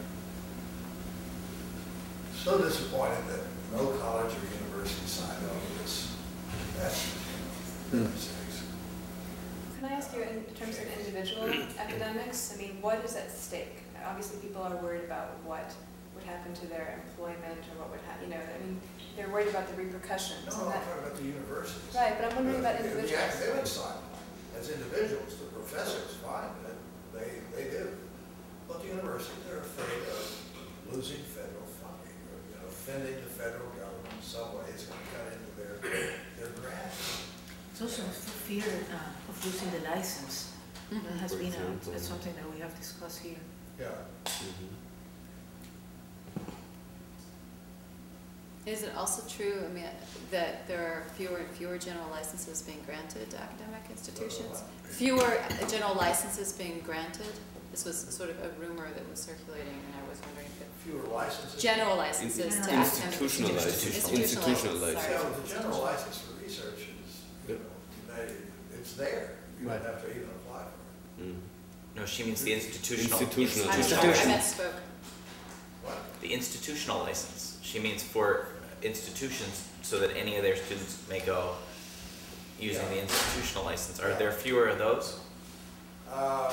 [2.36, 3.40] so disappointed that
[3.72, 6.14] no college or university signed on to this.
[6.78, 7.14] That's
[7.90, 8.64] goodness sakes.
[9.78, 13.83] Can I ask you, in terms of individual academics, I mean, what is at stake?
[14.06, 15.72] Obviously, people are worried about what
[16.14, 18.78] would happen to their employment or what would happen, you know, I mean,
[19.16, 20.46] they're worried about the repercussions.
[20.46, 21.90] No, and I'm that- talking about the universities.
[21.94, 23.10] Right, but I'm wondering about The- individuals.
[23.10, 24.02] The academic side,
[24.58, 26.78] as individuals, the professors, fine, that-
[27.16, 27.96] they, they do.
[28.68, 30.22] But the universities, they're afraid of
[30.94, 35.02] losing federal funding, or, you know, offending the federal government in some way, it's gonna
[35.10, 35.74] cut into their,
[36.38, 37.26] their grants.
[37.72, 38.14] It's also a
[38.46, 38.62] fear
[38.94, 40.52] uh, of losing the license.
[40.90, 43.40] That has been, a- that's something that we have discussed here.
[43.78, 43.88] Yeah.
[48.66, 49.84] Is it also true, I mean,
[50.30, 54.62] that there are fewer and fewer general licenses being granted to academic institutions?
[54.84, 57.26] Fewer uh, general licenses being granted?
[57.72, 60.68] This was sort of a rumor that was circulating, and I was wondering if it
[60.84, 61.62] Fewer licenses.
[61.62, 62.86] General licenses to academic.
[63.04, 65.10] Institutional license, Institutional institutional license, license.
[65.10, 65.32] Yeah, sorry.
[65.34, 68.32] but the general license for research is, you know, they,
[68.78, 69.30] it's there.
[69.60, 71.26] You don't have to even apply for it.
[71.26, 71.40] Mm.
[71.96, 73.18] No, she means the institutional.
[73.20, 74.60] Institutional I'm license.
[74.60, 74.72] I misspoke.
[75.84, 75.98] What?
[76.20, 77.58] The institutional license.
[77.62, 78.48] She means for
[78.82, 81.54] institutions so that any of their students may go
[82.58, 82.88] using Yeah.
[82.88, 84.00] the institutional license.
[84.00, 85.18] Are there fewer of those?
[86.10, 86.52] Uh,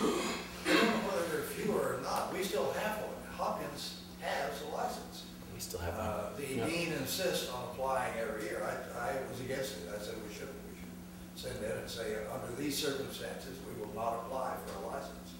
[0.00, 2.32] I don't know whether there are fewer or not.
[2.32, 3.08] We still have one.
[3.36, 5.24] Hopkins has a license.
[5.54, 6.06] We still have one.
[6.06, 6.66] Uh, The Yeah.
[6.66, 8.62] dean insists on applying every year.
[8.64, 9.90] I, I was against it.
[9.94, 10.54] I said we shouldn't.
[10.70, 10.92] We should
[11.34, 15.30] send in and say, under these circumstances, we will not apply for a license.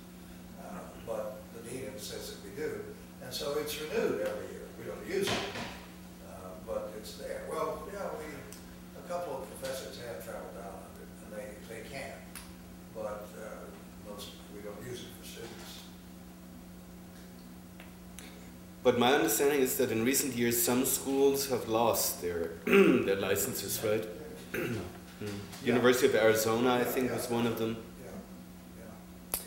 [0.61, 2.83] Uh, But the dean insists that we do.
[3.23, 4.67] And so it's renewed every year.
[4.79, 5.39] We don't use it,
[6.29, 6.33] uh,
[6.67, 7.43] but it's there.
[7.51, 8.27] Well, yeah, we,
[8.99, 12.13] a couple of professors have traveled down on it, and they, they can.
[12.95, 15.81] But uh, most, we don't use it for students.
[18.83, 23.81] But my understanding is that in recent years, some schools have lost their, their licenses,
[23.85, 24.05] right?
[24.53, 25.29] Yeah.
[25.65, 27.77] University of Arizona, I think, was one of them.
[28.05, 29.41] Yeah,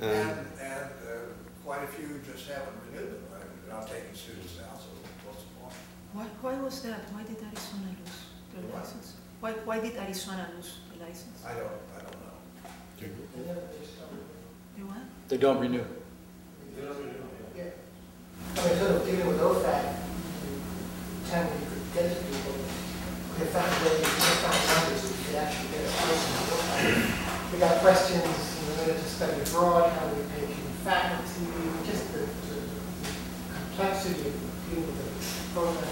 [0.00, 0.04] yeah.
[0.04, 1.32] Um, And, and uh,
[1.64, 3.48] quite a few just haven't renewed them, right?
[3.64, 4.88] They're not taking students now, so
[5.24, 5.72] what's the point?
[6.12, 7.00] Why, why was that?
[7.14, 8.18] Why did Arizona lose
[8.52, 8.84] their What?
[8.84, 9.14] license?
[9.40, 11.44] Why, why did Arizona lose the license?
[11.44, 12.32] I don't, I don't know.
[12.96, 13.12] They
[13.44, 14.16] never, they just don't.
[14.72, 15.04] They what?
[15.28, 15.84] They don't renew.
[17.52, 17.76] Yeah.
[18.56, 22.56] I mean, sort of dealing with OFAC, the time when you could get to people,
[22.56, 26.30] we have found ways, we have found numbers that you could actually get a person
[26.32, 27.52] to work on.
[27.52, 28.32] We got questions
[28.64, 31.52] related to study abroad, how we pay human faculty,
[31.84, 32.56] just the, the
[33.76, 34.34] complexity of
[34.72, 35.84] dealing with the program,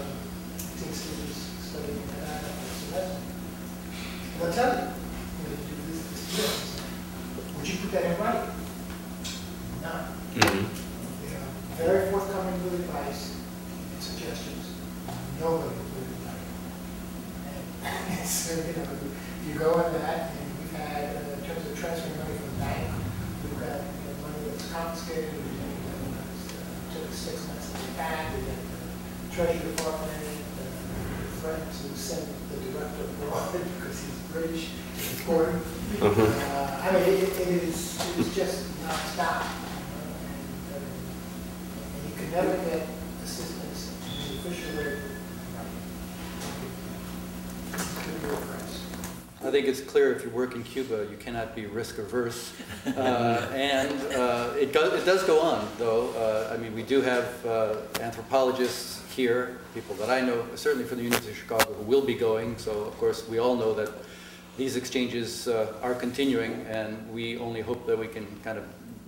[0.00, 0.08] um,
[0.56, 3.28] teen students studying in that semester.
[4.32, 6.50] And I'll tell you, you know, you do this, this year,
[7.56, 8.50] would you put that in writing?
[9.82, 9.92] No.
[10.34, 10.66] mhm.
[11.76, 14.72] They are very forthcoming with advice and suggestions.
[15.38, 16.40] Nobody will do that.
[17.86, 18.88] And it's, uh, you know,
[19.46, 22.58] you go on that, and we've had, uh, in terms of transferring money from the
[22.64, 22.88] bank,
[23.44, 27.46] we've got you know, money that's confiscated, we've got, you know, it's, uh, took six
[27.46, 30.18] months to get back, we got the treasury department,
[30.58, 30.66] uh,
[31.38, 34.70] threatened to send the director abroad because he's British,
[35.20, 35.62] important.
[36.00, 36.22] Uh-huh.
[36.22, 39.44] Uh, I mean, it, it is, it is just nonstop.
[40.64, 40.80] you know, and, uh,
[41.92, 42.88] And you can never get
[43.22, 44.96] assistance in the official way.
[47.74, 48.76] It's good your price.
[49.41, 52.54] I think it's clear if you work in Cuba, you cannot be risk averse.
[52.86, 52.90] Uh,
[53.52, 56.08] and uh, it, does, it does go on, though.
[56.14, 60.96] Uh, I mean, we do have uh, anthropologists here, people that I know, certainly from
[60.98, 62.56] the University of Chicago, who will be going.
[62.56, 63.90] So, of course, we all know that
[64.56, 68.64] these exchanges uh, are continuing, and we only hope that we can kind of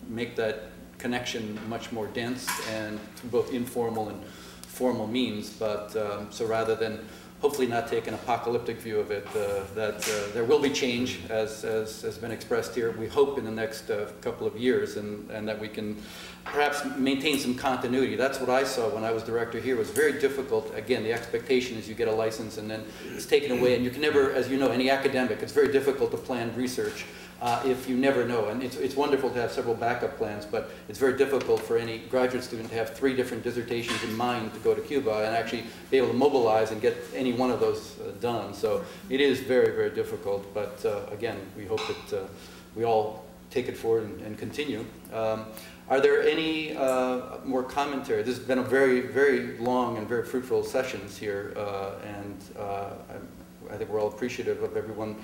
[0.09, 0.65] make that
[0.99, 4.23] connection much more dense and through both informal and
[4.67, 5.49] formal means.
[5.49, 7.01] But um, so rather than
[7.41, 11.21] hopefully not take an apocalyptic view of it, uh, that uh, there will be change
[11.29, 12.93] as, as has been expressed here.
[12.93, 16.01] We hope in the next uh, couple of years and, and that we can
[16.45, 18.17] perhaps maintain some continuity.
[18.17, 19.75] That's what I saw when I was director here.
[19.75, 20.75] It was very difficult.
[20.75, 23.75] Again, the expectation is you get a license and then it's taken away.
[23.75, 27.05] And you can never, as you know, any academic, it's very difficult to plan research
[27.41, 28.49] uh, if you never know.
[28.49, 31.99] And it's, it's wonderful to have several backup plans, but it's very difficult for any
[31.99, 35.65] graduate student to have three different dissertations in mind to go to Cuba and actually
[35.91, 38.55] be able to mobilize and get any one of those uh, done.
[38.55, 40.53] So it is very, very difficult.
[40.55, 42.27] But uh, again, we hope that uh,
[42.75, 44.85] we all take it forward and, and continue.
[45.13, 45.47] Um,
[45.89, 48.23] are there any uh, more commentary?
[48.23, 52.91] This has been a very, very long and very fruitful sessions here, uh, and uh,
[53.11, 55.17] I, I think we're all appreciative of everyone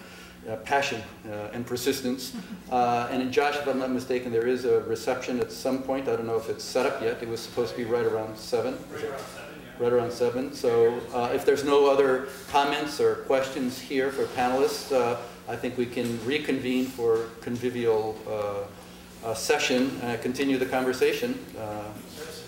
[0.48, 2.34] uh, passion uh, and persistence.
[2.70, 6.06] Uh, and Josh, if I'm not mistaken, there is a reception at some point.
[6.06, 7.20] I don't know if it's set up yet.
[7.20, 8.78] It was supposed to be right around seven.
[8.92, 9.82] Right around seven, yeah.
[9.82, 10.54] right around seven.
[10.54, 15.16] So uh, if there's no other comments or questions here for panelists, uh,
[15.48, 21.82] I think we can reconvene for convivial uh, uh, session, and continue the conversation uh,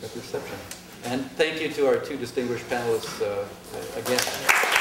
[0.02, 0.56] at the reception.
[1.04, 4.71] And thank you to our two distinguished panelists uh, again.